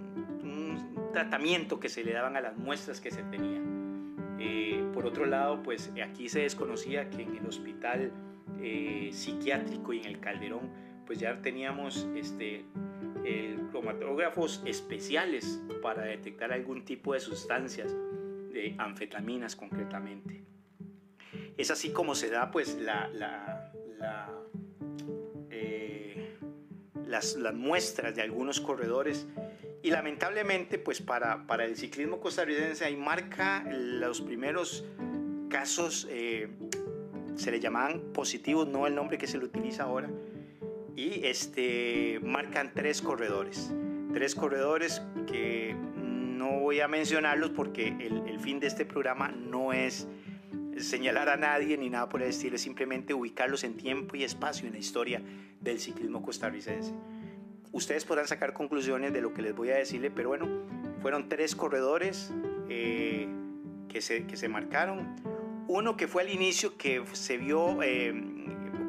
tratamiento 1.16 1.80
que 1.80 1.88
se 1.88 2.04
le 2.04 2.12
daban 2.12 2.36
a 2.36 2.42
las 2.42 2.58
muestras 2.58 3.00
que 3.00 3.10
se 3.10 3.22
tenían. 3.22 4.36
Eh, 4.38 4.84
por 4.92 5.06
otro 5.06 5.24
lado, 5.24 5.62
pues 5.62 5.90
aquí 6.04 6.28
se 6.28 6.40
desconocía 6.40 7.08
que 7.08 7.22
en 7.22 7.36
el 7.36 7.46
hospital 7.46 8.12
eh, 8.60 9.08
psiquiátrico 9.12 9.94
y 9.94 10.00
en 10.00 10.04
el 10.04 10.20
Calderón, 10.20 10.68
pues 11.06 11.18
ya 11.18 11.40
teníamos 11.40 12.06
este, 12.14 12.66
cromatógrafos 13.70 14.62
especiales 14.66 15.62
para 15.82 16.02
detectar 16.02 16.52
algún 16.52 16.84
tipo 16.84 17.14
de 17.14 17.20
sustancias, 17.20 17.90
de 18.52 18.74
anfetaminas 18.76 19.56
concretamente. 19.56 20.42
Es 21.56 21.70
así 21.70 21.92
como 21.92 22.14
se 22.14 22.28
da 22.28 22.50
pues 22.50 22.76
la, 22.76 23.08
la, 23.08 23.72
eh, 25.48 26.36
las, 27.06 27.36
las 27.36 27.54
muestras 27.54 28.14
de 28.14 28.20
algunos 28.20 28.60
corredores 28.60 29.26
y 29.82 29.90
lamentablemente, 29.90 30.78
pues 30.78 31.00
para, 31.00 31.46
para 31.46 31.64
el 31.64 31.76
ciclismo 31.76 32.20
costarricense 32.20 32.84
ahí 32.84 32.96
marca 32.96 33.64
los 33.70 34.20
primeros 34.20 34.84
casos, 35.48 36.06
eh, 36.10 36.48
se 37.36 37.50
le 37.50 37.60
llamaban 37.60 38.00
positivos, 38.12 38.66
no 38.66 38.86
el 38.86 38.94
nombre 38.94 39.18
que 39.18 39.26
se 39.26 39.38
le 39.38 39.44
utiliza 39.44 39.84
ahora, 39.84 40.10
y 40.96 41.24
este, 41.24 42.20
marcan 42.22 42.72
tres 42.74 43.02
corredores. 43.02 43.72
Tres 44.12 44.34
corredores 44.34 45.02
que 45.30 45.76
no 45.96 46.60
voy 46.60 46.80
a 46.80 46.88
mencionarlos 46.88 47.50
porque 47.50 47.88
el, 47.88 48.26
el 48.26 48.40
fin 48.40 48.60
de 48.60 48.66
este 48.66 48.86
programa 48.86 49.28
no 49.28 49.72
es 49.72 50.08
señalar 50.78 51.28
a 51.28 51.36
nadie 51.36 51.76
ni 51.76 51.90
nada 51.90 52.08
por 52.08 52.22
el 52.22 52.30
estilo, 52.30 52.56
es 52.56 52.62
simplemente 52.62 53.14
ubicarlos 53.14 53.64
en 53.64 53.76
tiempo 53.76 54.16
y 54.16 54.24
espacio 54.24 54.66
en 54.66 54.74
la 54.74 54.78
historia 54.78 55.22
del 55.60 55.78
ciclismo 55.78 56.22
costarricense. 56.22 56.92
Ustedes 57.76 58.06
podrán 58.06 58.26
sacar 58.26 58.54
conclusiones 58.54 59.12
de 59.12 59.20
lo 59.20 59.34
que 59.34 59.42
les 59.42 59.54
voy 59.54 59.68
a 59.68 59.74
decirle, 59.74 60.10
pero 60.10 60.30
bueno, 60.30 60.48
fueron 61.02 61.28
tres 61.28 61.54
corredores 61.54 62.32
eh, 62.70 63.28
que, 63.86 64.00
se, 64.00 64.26
que 64.26 64.38
se 64.38 64.48
marcaron. 64.48 65.14
Uno 65.68 65.94
que 65.94 66.08
fue 66.08 66.22
al 66.22 66.30
inicio 66.30 66.78
que 66.78 67.04
se 67.12 67.36
vio, 67.36 67.82
eh, 67.82 68.14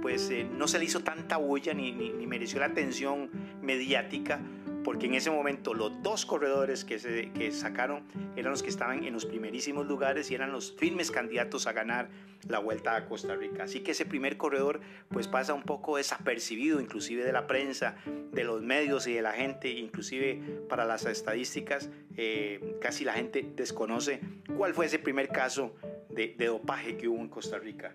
pues 0.01 0.29
eh, 0.29 0.47
no 0.49 0.69
se 0.69 0.79
le 0.79 0.85
hizo 0.85 1.01
tanta 1.01 1.35
bulla 1.35 1.73
ni, 1.73 1.91
ni, 1.91 2.11
ni 2.11 2.27
mereció 2.27 2.61
la 2.61 2.67
atención 2.67 3.29
mediática 3.61 4.39
porque 4.87 5.07
en 5.07 5.15
ese 5.15 5.29
momento 5.29 5.73
los 5.73 6.01
dos 6.01 6.25
corredores 6.25 6.85
que, 6.85 6.97
se, 6.97 7.33
que 7.33 7.51
sacaron 7.51 8.03
eran 8.37 8.51
los 8.51 8.63
que 8.63 8.69
estaban 8.69 9.03
en 9.03 9.11
los 9.11 9.25
primerísimos 9.25 9.85
lugares 9.85 10.31
y 10.31 10.35
eran 10.35 10.53
los 10.53 10.71
firmes 10.77 11.11
candidatos 11.11 11.67
a 11.67 11.73
ganar 11.73 12.07
la 12.47 12.59
vuelta 12.59 12.95
a 12.95 13.05
Costa 13.05 13.35
Rica. 13.35 13.63
Así 13.63 13.81
que 13.81 13.91
ese 13.91 14.05
primer 14.05 14.37
corredor 14.37 14.79
pues 15.09 15.27
pasa 15.27 15.53
un 15.53 15.63
poco 15.63 15.97
desapercibido, 15.97 16.79
inclusive 16.79 17.25
de 17.25 17.33
la 17.33 17.47
prensa, 17.47 17.97
de 18.31 18.45
los 18.45 18.61
medios 18.61 19.07
y 19.07 19.13
de 19.13 19.21
la 19.21 19.33
gente, 19.33 19.69
inclusive 19.71 20.41
para 20.69 20.85
las 20.85 21.05
estadísticas, 21.05 21.89
eh, 22.15 22.77
casi 22.79 23.03
la 23.03 23.11
gente 23.11 23.45
desconoce 23.57 24.21
cuál 24.55 24.73
fue 24.73 24.85
ese 24.85 24.99
primer 24.99 25.27
caso 25.27 25.75
de, 26.09 26.33
dopaje 26.37 26.95
que 26.95 27.09
hubo 27.09 27.19
en 27.19 27.27
Costa 27.27 27.59
Rica. 27.59 27.93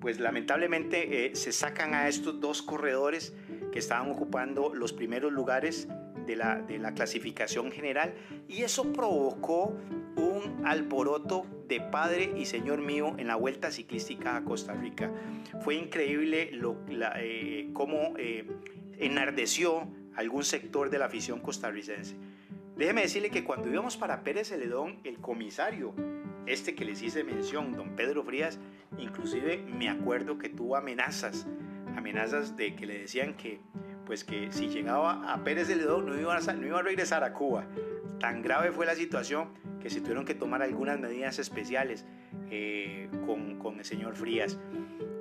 Pues 0.00 0.20
lamentablemente 0.20 1.28
eh, 1.28 1.34
se 1.34 1.50
sacan 1.50 1.94
a 1.94 2.08
estos 2.08 2.42
dos 2.42 2.60
corredores 2.60 3.32
que 3.72 3.78
estaban 3.78 4.10
ocupando 4.10 4.74
los 4.74 4.92
primeros 4.92 5.32
lugares 5.32 5.88
de 6.26 6.36
la, 6.36 6.64
la 6.68 6.92
clasificación 6.92 7.70
general 7.70 8.14
y 8.48 8.62
eso 8.62 8.92
provocó 8.92 9.76
un 10.16 10.66
alboroto 10.66 11.46
de 11.68 11.80
padre 11.80 12.32
y 12.36 12.46
señor 12.46 12.80
mío 12.80 13.14
en 13.18 13.26
la 13.26 13.36
vuelta 13.36 13.70
ciclística 13.70 14.36
a 14.36 14.44
Costa 14.44 14.74
Rica. 14.74 15.10
Fue 15.60 15.74
increíble 15.74 16.50
lo, 16.52 16.76
eh, 16.88 17.70
cómo 17.72 18.14
eh, 18.18 18.46
enardeció 18.98 19.88
algún 20.14 20.44
sector 20.44 20.90
de 20.90 20.98
la 20.98 21.06
afición 21.06 21.40
costarricense. 21.40 22.16
Déjeme 22.76 23.02
decirle 23.02 23.30
que 23.30 23.44
cuando 23.44 23.70
íbamos 23.70 23.96
para 23.96 24.22
Pérez 24.22 24.48
Celedón, 24.48 24.98
el 25.04 25.18
comisario, 25.18 25.94
este 26.46 26.74
que 26.74 26.84
les 26.84 27.02
hice 27.02 27.24
mención, 27.24 27.72
don 27.72 27.96
Pedro 27.96 28.22
Frías, 28.22 28.58
inclusive 28.98 29.58
me 29.58 29.88
acuerdo 29.88 30.38
que 30.38 30.48
tuvo 30.48 30.76
amenazas, 30.76 31.46
amenazas 31.96 32.56
de 32.56 32.76
que 32.76 32.86
le 32.86 32.98
decían 32.98 33.34
que 33.34 33.60
pues 34.06 34.24
que 34.24 34.52
si 34.52 34.68
llegaba 34.68 35.32
a 35.32 35.42
Pérez 35.44 35.68
de 35.68 35.76
Ledón 35.76 36.06
no 36.06 36.18
iba 36.18 36.36
a, 36.36 36.52
no 36.52 36.66
iba 36.66 36.78
a 36.78 36.82
regresar 36.82 37.24
a 37.24 37.32
Cuba. 37.32 37.66
Tan 38.20 38.40
grave 38.40 38.72
fue 38.72 38.86
la 38.86 38.94
situación 38.94 39.48
que 39.82 39.90
se 39.90 40.00
tuvieron 40.00 40.24
que 40.24 40.34
tomar 40.34 40.62
algunas 40.62 40.98
medidas 40.98 41.38
especiales 41.38 42.06
eh, 42.50 43.10
con, 43.26 43.58
con 43.58 43.78
el 43.78 43.84
señor 43.84 44.14
Frías. 44.16 44.58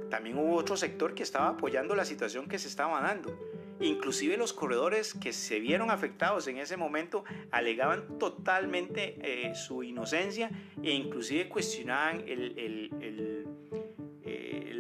También 0.10 0.38
hubo 0.38 0.56
otro 0.56 0.78
sector 0.78 1.16
que 1.16 1.24
estaba 1.24 1.50
apoyando 1.50 1.96
la 1.96 2.06
situación 2.06 2.48
que 2.48 2.60
se 2.60 2.68
estaba 2.68 3.02
dando. 3.02 3.38
Inclusive 3.82 4.38
los 4.38 4.54
corredores 4.54 5.14
que 5.14 5.34
se 5.34 5.60
vieron 5.60 5.92
afectados 5.92 6.48
en 6.48 6.60
ese 6.60 6.78
momento 6.78 7.26
alegaban 7.52 8.18
totalmente 8.20 9.18
eh, 9.22 9.54
su 9.54 9.84
inocencia 9.84 10.50
e 10.82 10.92
inclusive 10.92 11.50
cuestionaban 11.50 12.24
el 12.26 12.90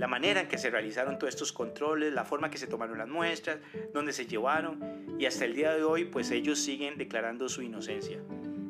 la 0.05 0.09
manera 0.09 0.39
en 0.39 0.47
que 0.47 0.59
se 0.59 0.69
realizaron 0.69 1.17
todos 1.17 1.33
estos 1.33 1.51
controles, 1.51 2.13
la 2.13 2.25
forma 2.25 2.51
que 2.51 2.59
se 2.59 2.67
tomaron 2.67 2.99
las 2.99 3.07
muestras, 3.07 3.57
dónde 3.91 4.13
se 4.13 4.27
llevaron 4.27 5.17
y 5.17 5.25
hasta 5.25 5.45
el 5.45 5.55
día 5.55 5.73
de 5.73 5.83
hoy 5.83 6.05
pues 6.05 6.29
ellos 6.29 6.59
siguen 6.59 6.95
declarando 6.99 7.49
su 7.49 7.63
inocencia. 7.63 8.19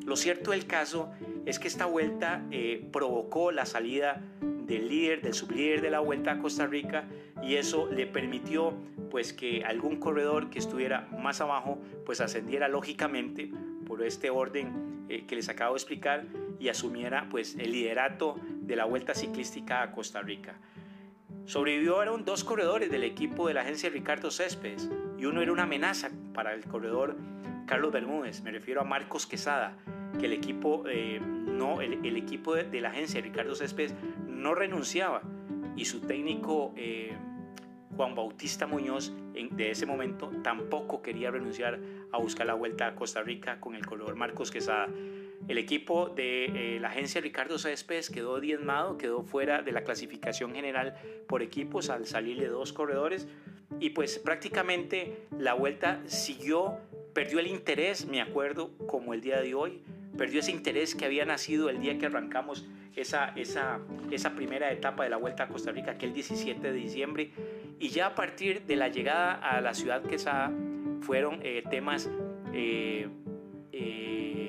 Lo 0.06 0.16
cierto 0.16 0.52
del 0.52 0.66
caso 0.66 1.12
es 1.44 1.58
que 1.58 1.68
esta 1.68 1.84
vuelta 1.84 2.46
eh, 2.50 2.88
provocó 2.90 3.52
la 3.52 3.66
salida 3.66 4.22
del 4.40 4.88
líder, 4.88 5.20
del 5.20 5.34
sublíder 5.34 5.82
de 5.82 5.90
la 5.90 6.00
vuelta 6.00 6.32
a 6.32 6.38
Costa 6.38 6.66
Rica 6.66 7.04
y 7.42 7.56
eso 7.56 7.86
le 7.92 8.06
permitió 8.06 8.72
pues 9.10 9.34
que 9.34 9.62
algún 9.62 10.00
corredor 10.00 10.48
que 10.48 10.58
estuviera 10.58 11.06
más 11.20 11.42
abajo 11.42 11.78
pues 12.06 12.22
ascendiera 12.22 12.66
lógicamente 12.66 13.50
por 13.86 14.02
este 14.02 14.30
orden 14.30 15.04
eh, 15.10 15.26
que 15.26 15.36
les 15.36 15.50
acabo 15.50 15.74
de 15.74 15.80
explicar 15.80 16.24
y 16.58 16.70
asumiera 16.70 17.28
pues 17.30 17.56
el 17.56 17.72
liderato 17.72 18.40
de 18.42 18.74
la 18.74 18.86
vuelta 18.86 19.14
ciclística 19.14 19.82
a 19.82 19.92
Costa 19.92 20.22
Rica. 20.22 20.58
Sobrevivieron 21.46 22.24
dos 22.24 22.42
corredores 22.42 22.90
del 22.90 23.04
equipo 23.04 23.46
de 23.46 23.54
la 23.54 23.60
agencia 23.60 23.88
Ricardo 23.88 24.32
Céspedes 24.32 24.90
y 25.16 25.26
uno 25.26 25.40
era 25.40 25.52
una 25.52 25.62
amenaza 25.62 26.10
para 26.34 26.52
el 26.52 26.64
corredor 26.64 27.16
Carlos 27.66 27.92
Bermúdez, 27.92 28.42
me 28.42 28.50
refiero 28.50 28.80
a 28.80 28.84
Marcos 28.84 29.26
Quesada. 29.26 29.76
que 30.18 30.26
el 30.26 30.32
equipo, 30.32 30.82
eh, 30.88 31.20
no, 31.20 31.80
el, 31.80 32.16
equipo 32.16 32.54
de, 32.54 32.80
la 32.80 32.88
agencia 32.88 33.20
Ricardo 33.20 33.54
Céspedes 33.54 33.94
no 34.26 34.56
renunciaba 34.56 35.22
y 35.76 35.84
su 35.84 36.00
técnico 36.00 36.72
eh, 36.76 37.16
Juan 37.96 38.16
Bautista 38.16 38.66
Muñoz 38.66 39.12
de 39.32 39.70
ese 39.70 39.86
momento 39.86 40.32
tampoco 40.42 41.00
quería 41.00 41.30
renunciar 41.30 41.78
a 42.10 42.18
buscar 42.18 42.46
la 42.46 42.54
vuelta 42.54 42.88
a 42.88 42.94
Costa 42.96 43.22
Rica 43.22 43.60
con 43.60 43.76
el 43.76 43.86
corredor 43.86 44.16
Marcos 44.16 44.50
Quesada. 44.50 44.88
El 45.48 45.58
equipo 45.58 46.08
de 46.08 46.78
la 46.80 46.88
agencia 46.88 47.20
Ricardo 47.20 47.58
Céspedes 47.58 48.10
quedó 48.10 48.40
diezmado, 48.40 48.98
quedó 48.98 49.22
fuera 49.22 49.62
de 49.62 49.72
la 49.72 49.84
clasificación 49.84 50.54
general 50.54 50.96
por 51.28 51.42
equipos 51.42 51.88
al 51.88 52.06
salirle 52.06 52.48
dos 52.48 52.72
corredores. 52.72 53.28
Y 53.80 53.90
pues 53.90 54.18
prácticamente 54.18 55.26
la 55.38 55.54
vuelta 55.54 56.00
siguió, 56.06 56.78
perdió 57.12 57.38
el 57.38 57.46
interés, 57.46 58.06
me 58.06 58.20
acuerdo, 58.20 58.70
como 58.86 59.14
el 59.14 59.20
día 59.20 59.40
de 59.40 59.54
hoy, 59.54 59.82
perdió 60.16 60.40
ese 60.40 60.50
interés 60.50 60.94
que 60.94 61.04
había 61.04 61.24
nacido 61.24 61.68
el 61.68 61.80
día 61.80 61.98
que 61.98 62.06
arrancamos 62.06 62.66
esa, 62.96 63.28
esa, 63.36 63.80
esa 64.10 64.34
primera 64.34 64.72
etapa 64.72 65.04
de 65.04 65.10
la 65.10 65.16
vuelta 65.16 65.44
a 65.44 65.48
Costa 65.48 65.70
Rica, 65.70 65.92
aquel 65.92 66.12
17 66.12 66.60
de 66.60 66.72
diciembre, 66.72 67.30
y 67.78 67.90
ya 67.90 68.06
a 68.06 68.14
partir 68.14 68.62
de 68.62 68.76
la 68.76 68.88
llegada 68.88 69.34
a 69.34 69.60
la 69.60 69.74
ciudad 69.74 70.02
Quesada 70.02 70.50
fueron 71.02 71.40
eh, 71.42 71.62
temas 71.70 72.10
eh, 72.54 73.06
eh, 73.72 74.45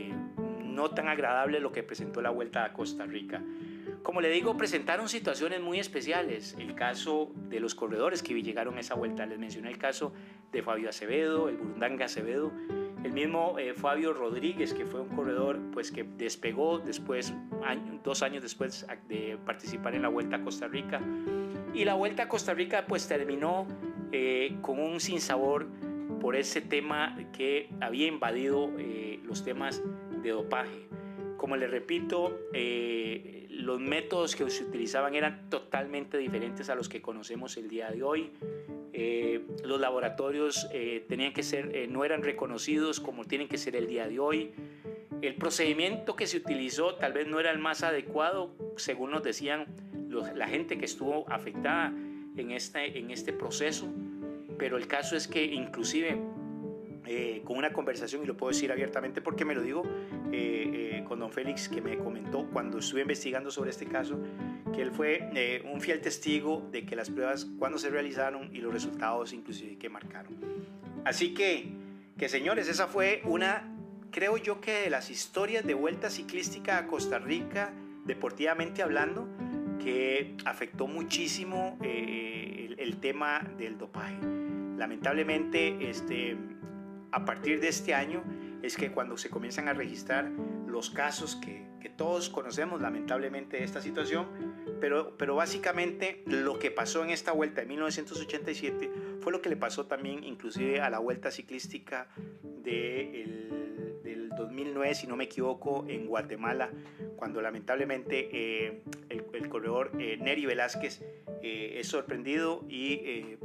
no 0.78 0.92
tan 0.92 1.10
agradables 1.10 1.62
lo 1.62 1.72
que 1.72 1.82
presentó 1.82 2.22
la 2.22 2.30
vuelta 2.30 2.64
a 2.64 2.72
Costa 2.72 3.06
Rica. 3.06 3.42
Como 4.04 4.22
le 4.22 4.30
digo, 4.30 4.56
presentaron 4.56 5.10
situaciones 5.10 5.60
muy 5.60 5.80
especiales. 5.80 6.56
El 6.60 6.76
caso 6.76 7.32
de 7.50 7.60
los 7.60 7.74
corredores 7.74 8.22
que 8.22 8.40
llegaron 8.42 8.78
a 8.78 8.82
esa 8.82 8.94
vuelta. 8.94 9.26
Les 9.26 9.40
mencioné 9.40 9.70
el 9.70 9.80
caso 9.80 10.14
de 10.52 10.62
Fabio 10.62 10.88
Acevedo, 10.88 11.50
el 11.50 11.58
Burundanga 11.58 12.06
Acevedo, 12.06 12.52
el 13.04 13.12
mismo 13.12 13.58
eh, 13.58 13.74
Fabio 13.74 14.14
Rodríguez, 14.14 14.76
que 14.76 14.86
fue 14.86 15.02
un 15.02 15.10
corredor 15.10 15.60
pues, 15.74 15.92
que 15.92 16.04
despegó 16.04 16.78
después, 16.78 17.34
dos 18.04 18.22
años 18.22 18.44
después 18.44 18.86
de 19.10 19.40
participar 19.46 19.96
en 19.96 20.04
la 20.04 20.10
Vuelta 20.10 20.36
a 20.38 20.42
Costa 20.44 20.68
Rica. 20.68 21.02
Y 21.74 21.86
la 21.86 21.96
Vuelta 21.96 22.24
a 22.24 22.28
Costa 22.30 22.54
Rica 22.54 22.86
pues 22.88 23.08
terminó 23.08 23.68
eh, 24.12 24.56
con 24.62 24.80
un 24.80 25.00
sinsabor 25.00 25.66
por 26.22 26.36
ese 26.36 26.62
tema 26.62 27.18
que 27.34 27.70
había 27.82 28.08
invadido 28.08 28.72
eh, 28.78 29.20
los 29.24 29.44
temas 29.44 29.82
de 30.22 30.30
dopaje. 30.32 30.88
Como 31.38 31.56
le 31.56 31.68
repito, 31.68 32.40
los 33.50 33.80
métodos 33.80 34.36
que 34.36 34.50
se 34.50 34.64
utilizaban 34.64 35.16
eran 35.16 35.50
totalmente 35.50 36.18
diferentes 36.18 36.70
a 36.70 36.76
los 36.76 36.90
que 36.90 37.02
conocemos 37.02 37.58
el 37.58 37.68
día 37.68 37.90
de 37.92 38.04
hoy. 38.04 38.32
Eh, 38.94 39.46
los 39.64 39.80
laboratorios 39.80 40.68
eh, 40.72 41.06
tenían 41.08 41.34
que 41.34 41.44
ser, 41.44 41.76
eh, 41.76 41.88
no 41.88 42.04
eran 42.04 42.24
reconocidos 42.24 43.00
como 43.00 43.26
tienen 43.26 43.48
que 43.48 43.58
ser 43.58 43.76
el 43.76 43.88
día 43.88 44.08
de 44.08 44.20
hoy. 44.20 44.52
El 45.22 45.36
procedimiento 45.36 46.16
que 46.16 46.28
se 46.28 46.38
utilizó 46.38 46.96
tal 46.96 47.14
vez 47.14 47.28
no 47.28 47.40
era 47.40 47.52
el 47.52 47.60
más 47.60 47.84
adecuado, 47.84 48.56
según 48.76 49.12
nos 49.12 49.24
decían 49.24 49.66
la 50.36 50.48
gente 50.48 50.78
que 50.78 50.86
estuvo 50.86 51.30
afectada 51.30 51.94
en 52.38 52.52
este, 52.52 52.98
en 52.98 53.12
este 53.12 53.34
proceso, 53.34 53.88
pero 54.58 54.78
el 54.78 54.88
caso 54.88 55.16
es 55.16 55.28
que 55.28 55.44
inclusive 55.46 56.20
eh, 57.08 57.42
con 57.46 57.58
una 57.58 57.72
conversación, 57.72 58.22
y 58.24 58.26
lo 58.26 58.36
puedo 58.36 58.52
decir 58.52 58.72
abiertamente 58.72 59.22
porque 59.22 59.46
me 59.46 59.56
lo 59.56 59.62
digo, 59.62 59.84
eh, 60.32 61.00
eh, 61.00 61.04
con 61.08 61.20
don 61.20 61.32
Félix, 61.32 61.70
que 61.70 61.82
me 61.82 61.98
comentó 61.98 62.48
cuando 62.52 62.80
estuve 62.80 63.02
investigando 63.02 63.50
sobre 63.50 63.70
este 63.70 63.86
caso, 63.86 64.20
que 64.74 64.82
él 64.82 64.92
fue 64.92 65.64
un 65.72 65.80
fiel 65.80 66.02
testigo 66.02 66.68
de 66.72 66.86
que 66.86 66.96
las 66.96 67.10
pruebas 67.10 67.46
cuando 67.58 67.78
se 67.78 67.90
realizaron 67.90 68.54
y 68.54 68.60
los 68.60 68.74
resultados 68.74 69.32
inclusive 69.32 69.78
que 69.78 69.90
marcaron. 69.90 70.36
Así 71.06 71.34
que, 71.34 71.70
que 72.18 72.28
señores, 72.28 72.68
esa 72.68 72.88
fue 72.88 73.22
una, 73.24 73.74
creo 74.12 74.36
yo 74.36 74.60
que 74.60 74.74
de 74.74 74.90
las 74.90 75.10
historias 75.10 75.66
de 75.66 75.74
vuelta 75.74 76.10
ciclística 76.10 76.78
a 76.78 76.88
Costa 76.88 77.20
Rica, 77.20 77.74
deportivamente 78.06 78.84
hablando, 78.84 79.30
que 79.82 80.36
afectó 80.44 80.88
muchísimo 80.88 81.78
el, 81.82 82.76
el 82.78 82.98
tema 82.98 83.40
del 83.58 83.78
dopaje. 83.78 84.18
Lamentablemente, 84.78 85.90
este, 85.90 86.36
a 87.18 87.26
partir 87.26 87.60
de 87.60 87.68
este 87.68 87.96
año 87.96 88.24
es 88.62 88.78
que 88.78 88.92
cuando 88.92 89.18
se 89.18 89.32
comienzan 89.32 89.68
a 89.68 89.74
registrar 89.74 90.30
los 90.68 90.92
casos 90.92 91.36
que, 91.36 91.66
que 91.82 91.90
todos 91.90 92.30
conocemos 92.30 92.80
lamentablemente 92.80 93.58
de 93.58 93.64
esta 93.64 93.82
situación, 93.82 94.28
pero, 94.80 95.18
pero 95.18 95.34
básicamente 95.34 96.22
lo 96.28 96.60
que 96.60 96.70
pasó 96.70 97.04
en 97.04 97.10
esta 97.10 97.32
vuelta 97.32 97.62
de 97.62 97.68
1987 97.68 98.92
fue 99.22 99.32
lo 99.32 99.42
que 99.42 99.50
le 99.50 99.58
pasó 99.58 99.88
también 99.88 100.24
inclusive 100.24 100.80
a 100.80 100.92
la 100.92 101.00
vuelta 101.00 101.32
ciclística 101.32 102.08
de 102.44 103.50
del 104.04 104.30
2009, 104.30 104.94
si 104.94 105.08
no 105.08 105.16
me 105.16 105.24
equivoco, 105.24 105.86
en 105.90 106.06
Guatemala, 106.06 106.70
cuando 107.16 107.42
lamentablemente 107.42 108.30
eh, 108.32 108.84
el, 109.10 109.50
corredor 109.50 109.92
eh, 110.00 110.18
Neri 110.18 110.46
Velázquez 110.46 111.02
eh, 111.42 111.78
es 111.80 111.88
sorprendido 111.88 112.64
y 112.70 113.38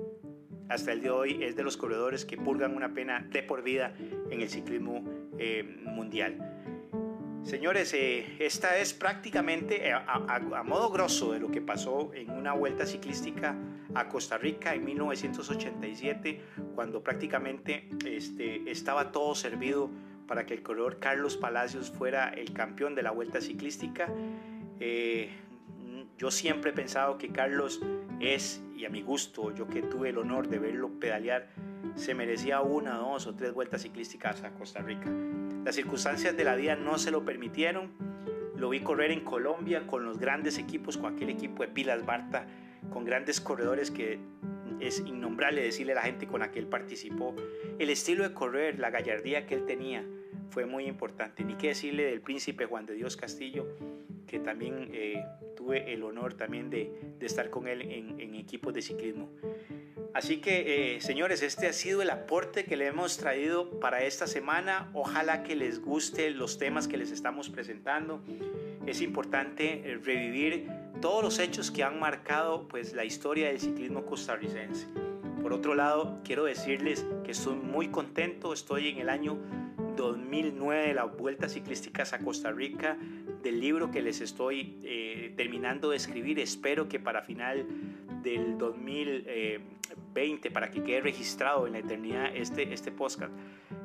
hasta 0.72 0.92
el 0.92 1.00
día 1.00 1.10
de 1.10 1.16
hoy 1.16 1.44
es 1.44 1.54
de 1.54 1.62
los 1.62 1.76
corredores 1.76 2.24
que 2.24 2.36
purgan 2.36 2.74
una 2.74 2.94
pena 2.94 3.20
de 3.30 3.42
por 3.42 3.62
vida 3.62 3.94
en 4.30 4.40
el 4.40 4.48
ciclismo 4.48 5.04
eh, 5.38 5.62
mundial. 5.84 6.48
Señores, 7.42 7.92
eh, 7.92 8.36
esta 8.38 8.78
es 8.78 8.94
prácticamente 8.94 9.88
eh, 9.88 9.92
a, 9.92 10.62
modo 10.64 10.90
grosso 10.90 11.32
de 11.32 11.40
lo 11.40 11.50
que 11.50 11.60
pasó 11.60 12.12
en 12.14 12.30
una 12.30 12.54
vuelta 12.54 12.86
ciclística 12.86 13.56
a 13.94 14.08
Costa 14.08 14.38
Rica 14.38 14.74
en 14.74 14.84
1987, 14.84 16.40
cuando 16.74 17.02
prácticamente 17.02 17.90
este, 18.06 18.70
estaba 18.70 19.12
todo 19.12 19.34
servido 19.34 19.90
para 20.26 20.46
que 20.46 20.54
el 20.54 20.62
corredor 20.62 20.98
Carlos 21.00 21.36
Palacios 21.36 21.90
fuera 21.90 22.30
el 22.30 22.52
campeón 22.52 22.94
de 22.94 23.02
la 23.02 23.10
vuelta 23.10 23.40
ciclística. 23.40 24.08
Yo 26.18 26.30
siempre 26.30 26.70
he 26.70 26.74
pensado 26.74 27.18
que 27.18 27.30
Carlos 27.30 27.80
es, 28.20 28.62
y 28.76 28.84
a 28.84 28.90
mi 28.90 29.02
gusto, 29.02 29.54
yo 29.54 29.68
que 29.68 29.82
tuve 29.82 30.10
el 30.10 30.18
honor 30.18 30.48
de 30.48 30.58
verlo 30.58 30.90
pedalear, 31.00 31.48
se 31.94 32.14
merecía 32.14 32.60
una, 32.60 32.94
dos 32.96 33.26
o 33.26 33.34
tres 33.34 33.52
vueltas 33.52 33.82
ciclísticas 33.82 34.42
a 34.44 34.52
Costa 34.52 34.80
Rica. 34.80 35.10
Las 35.64 35.74
circunstancias 35.74 36.36
de 36.36 36.44
la 36.44 36.54
vida 36.54 36.76
no 36.76 36.98
se 36.98 37.10
lo 37.10 37.24
permitieron. 37.24 37.90
Lo 38.56 38.68
vi 38.68 38.80
correr 38.80 39.10
en 39.10 39.20
Colombia 39.20 39.86
con 39.86 40.04
los 40.04 40.18
grandes 40.18 40.58
equipos, 40.58 40.96
con 40.96 41.14
aquel 41.14 41.30
equipo 41.30 41.62
de 41.62 41.68
Pilas 41.68 42.06
Barta, 42.06 42.46
con 42.90 43.04
grandes 43.04 43.40
corredores 43.40 43.90
que 43.90 44.18
es 44.80 45.00
innombrable 45.00 45.62
decirle 45.62 45.92
a 45.92 45.96
la 45.96 46.02
gente 46.02 46.26
con 46.26 46.40
la 46.40 46.50
que 46.50 46.58
él 46.58 46.66
participó. 46.66 47.34
El 47.78 47.90
estilo 47.90 48.28
de 48.28 48.34
correr, 48.34 48.78
la 48.78 48.90
gallardía 48.90 49.46
que 49.46 49.54
él 49.54 49.64
tenía 49.64 50.04
fue 50.50 50.66
muy 50.66 50.86
importante. 50.86 51.44
Ni 51.44 51.54
qué 51.54 51.68
decirle 51.68 52.04
del 52.04 52.20
príncipe 52.20 52.66
Juan 52.66 52.86
de 52.86 52.94
Dios 52.94 53.16
Castillo, 53.16 53.66
que 54.32 54.40
también 54.40 54.88
eh, 54.94 55.26
tuve 55.54 55.92
el 55.92 56.02
honor 56.02 56.32
también 56.32 56.70
de, 56.70 56.90
estar 57.20 57.50
con 57.50 57.68
él 57.68 57.82
en, 57.82 58.34
equipos 58.34 58.72
de 58.72 58.80
ciclismo. 58.80 59.28
Así 60.14 60.38
que, 60.38 60.96
eh, 60.96 61.00
señores, 61.02 61.42
este 61.42 61.66
ha 61.66 61.72
sido 61.74 62.00
el 62.00 62.08
aporte 62.08 62.64
que 62.64 62.78
le 62.78 62.86
hemos 62.86 63.18
traído 63.18 63.78
para 63.78 64.02
esta 64.04 64.26
semana. 64.26 64.90
Ojalá 64.94 65.42
que 65.42 65.54
les 65.54 65.82
guste 65.82 66.30
los 66.30 66.56
temas 66.56 66.88
que 66.88 66.96
les 66.96 67.10
estamos 67.10 67.50
presentando. 67.50 68.22
Es 68.86 69.02
importante 69.02 69.82
eh, 69.84 69.98
revivir 70.02 70.66
todos 71.02 71.22
los 71.22 71.38
hechos 71.38 71.70
que 71.70 71.82
han 71.82 72.00
marcado 72.00 72.66
pues, 72.68 72.94
la 72.94 73.04
historia 73.04 73.48
del 73.48 73.60
ciclismo 73.60 74.06
costarricense. 74.06 74.86
Por 75.42 75.52
otro 75.52 75.74
lado, 75.74 76.20
quiero 76.24 76.44
decirles 76.44 77.04
que 77.22 77.32
estoy 77.32 77.56
muy 77.56 77.88
contento. 77.88 78.54
Estoy 78.54 78.88
en 78.88 78.98
el 78.98 79.10
año 79.10 79.38
2009 79.94 80.86
de 80.86 80.94
la 80.94 81.04
Vuelta 81.04 81.50
Ciclísticas 81.50 82.14
a 82.14 82.18
Costa 82.20 82.50
Rica 82.50 82.96
del 83.42 83.60
libro 83.60 83.90
que 83.90 84.02
les 84.02 84.20
estoy 84.20 84.78
eh, 84.82 85.32
terminando 85.36 85.90
de 85.90 85.96
escribir. 85.96 86.38
Espero 86.38 86.88
que 86.88 87.00
para 87.00 87.22
final 87.22 87.66
del 88.22 88.58
2020, 88.58 90.50
para 90.50 90.70
que 90.70 90.82
quede 90.82 91.00
registrado 91.00 91.66
en 91.66 91.74
la 91.74 91.80
eternidad 91.80 92.34
este, 92.34 92.72
este 92.72 92.92
podcast, 92.92 93.32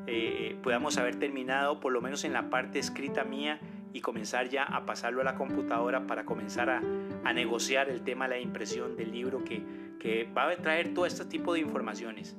eh, 0.05 0.57
podamos 0.63 0.97
haber 0.97 1.17
terminado 1.17 1.79
por 1.79 1.91
lo 1.91 2.01
menos 2.01 2.23
en 2.23 2.33
la 2.33 2.49
parte 2.49 2.79
escrita 2.79 3.23
mía 3.23 3.59
y 3.93 4.01
comenzar 4.01 4.49
ya 4.49 4.63
a 4.63 4.85
pasarlo 4.85 5.21
a 5.21 5.23
la 5.23 5.35
computadora 5.35 6.05
para 6.05 6.25
comenzar 6.25 6.69
a, 6.69 6.81
a 7.23 7.33
negociar 7.33 7.89
el 7.89 8.01
tema 8.01 8.27
de 8.27 8.35
la 8.35 8.39
impresión 8.39 8.95
del 8.95 9.11
libro 9.11 9.43
que, 9.43 9.63
que 9.99 10.25
va 10.25 10.49
a 10.49 10.55
traer 10.55 10.93
todo 10.93 11.05
este 11.05 11.25
tipo 11.25 11.53
de 11.53 11.61
informaciones. 11.61 12.35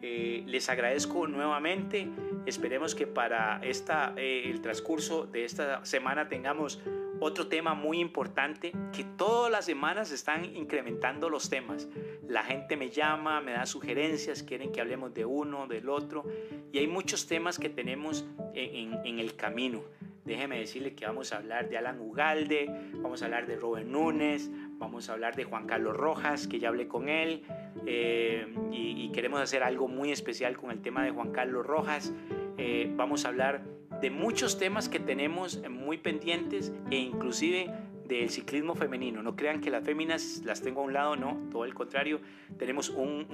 Eh, 0.00 0.44
les 0.46 0.68
agradezco 0.68 1.26
nuevamente. 1.26 2.08
Esperemos 2.46 2.94
que 2.94 3.06
para 3.06 3.60
esta, 3.62 4.14
eh, 4.16 4.44
el 4.46 4.60
transcurso 4.60 5.26
de 5.26 5.44
esta 5.44 5.84
semana 5.84 6.28
tengamos 6.28 6.80
otro 7.20 7.48
tema 7.48 7.74
muy 7.74 7.98
importante, 7.98 8.72
que 8.92 9.02
todas 9.02 9.50
las 9.50 9.64
semanas 9.64 10.12
están 10.12 10.44
incrementando 10.44 11.28
los 11.28 11.50
temas. 11.50 11.88
La 12.28 12.44
gente 12.44 12.76
me 12.76 12.90
llama, 12.90 13.40
me 13.40 13.52
da 13.52 13.66
sugerencias, 13.66 14.44
quieren 14.44 14.70
que 14.70 14.80
hablemos 14.80 15.12
de 15.14 15.24
uno, 15.24 15.66
del 15.66 15.88
otro, 15.88 16.24
y 16.72 16.78
hay 16.78 16.86
muchos 16.86 17.26
temas 17.26 17.58
que 17.58 17.68
tenemos 17.68 18.24
en, 18.54 18.94
en 19.04 19.18
el 19.18 19.34
camino. 19.34 19.82
Déjeme 20.28 20.58
decirle 20.58 20.94
que 20.94 21.06
vamos 21.06 21.32
a 21.32 21.38
hablar 21.38 21.70
de 21.70 21.78
Alan 21.78 21.98
Ugalde, 21.98 22.70
vamos 22.96 23.22
a 23.22 23.24
hablar 23.24 23.46
de 23.46 23.56
Robert 23.56 23.86
Núñez, 23.86 24.50
vamos 24.72 25.08
a 25.08 25.14
hablar 25.14 25.34
de 25.34 25.44
Juan 25.44 25.66
Carlos 25.66 25.96
Rojas, 25.96 26.46
que 26.46 26.58
ya 26.58 26.68
hablé 26.68 26.86
con 26.86 27.08
él, 27.08 27.44
eh, 27.86 28.46
y, 28.70 29.10
queremos 29.12 29.40
hacer 29.40 29.62
algo 29.62 29.88
muy 29.88 30.12
especial 30.12 30.58
con 30.58 30.70
el 30.70 30.82
tema 30.82 31.02
de 31.02 31.12
Juan 31.12 31.32
Carlos 31.32 31.64
Rojas. 31.64 32.12
Eh, 32.58 32.92
vamos 32.94 33.24
a 33.24 33.28
hablar 33.28 33.64
de 34.02 34.10
muchos 34.10 34.58
temas 34.58 34.90
que 34.90 35.00
tenemos 35.00 35.62
muy 35.70 35.96
pendientes 35.96 36.74
e 36.90 36.98
inclusive 36.98 37.70
del 38.04 38.28
ciclismo 38.28 38.74
femenino. 38.74 39.22
No 39.22 39.34
crean 39.34 39.62
que 39.62 39.70
las 39.70 39.82
féminas 39.82 40.42
las 40.44 40.60
tengo 40.60 40.82
a 40.82 40.84
un 40.84 40.92
lado, 40.92 41.16
no, 41.16 41.38
todo 41.50 41.64
el 41.64 41.72
contrario. 41.72 42.20
Tenemos 42.58 42.90
un, 42.90 43.26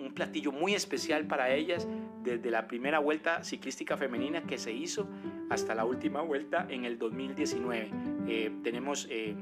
un, 0.00 0.12
platillo 0.14 0.52
muy 0.52 0.74
especial 0.74 1.26
para 1.26 1.52
ellas 1.52 1.88
desde 2.24 2.50
la 2.50 2.66
primera 2.66 2.98
vuelta 2.98 3.44
ciclística 3.44 3.96
femenina 3.96 4.42
que 4.42 4.58
se 4.58 4.72
hizo 4.72 5.06
hasta 5.50 5.74
la 5.74 5.84
última 5.84 6.22
vuelta 6.22 6.66
en 6.68 6.84
el 6.84 6.98
2019. 6.98 7.90
Eh, 8.26 8.52
tenemos 8.64 9.06
eh, 9.10 9.36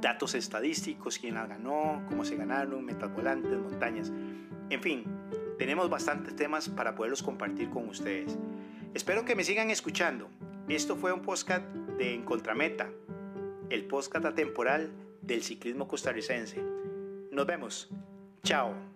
datos 0.00 0.34
estadísticos, 0.34 1.18
quién 1.18 1.34
las 1.34 1.48
ganó, 1.48 2.02
cómo 2.08 2.24
se 2.24 2.36
ganaron, 2.36 2.84
metas 2.84 3.12
volantes, 3.14 3.58
montañas. 3.58 4.10
En 4.70 4.80
fin, 4.80 5.04
tenemos 5.58 5.90
bastantes 5.90 6.34
temas 6.34 6.68
para 6.68 6.94
poderlos 6.94 7.22
compartir 7.22 7.68
con 7.68 7.88
ustedes. 7.88 8.38
Espero 8.94 9.24
que 9.24 9.36
me 9.36 9.44
sigan 9.44 9.70
escuchando. 9.70 10.28
Esto 10.68 10.96
fue 10.96 11.12
un 11.12 11.22
podcast 11.22 11.64
de 11.98 12.14
En 12.14 12.22
Contrameta, 12.22 12.88
el 13.68 13.84
podcast 13.84 14.24
atemporal 14.24 14.90
del 15.20 15.42
ciclismo 15.42 15.86
costarricense. 15.86 16.62
Nos 17.30 17.46
vemos. 17.46 17.90
Chao. 18.42 18.89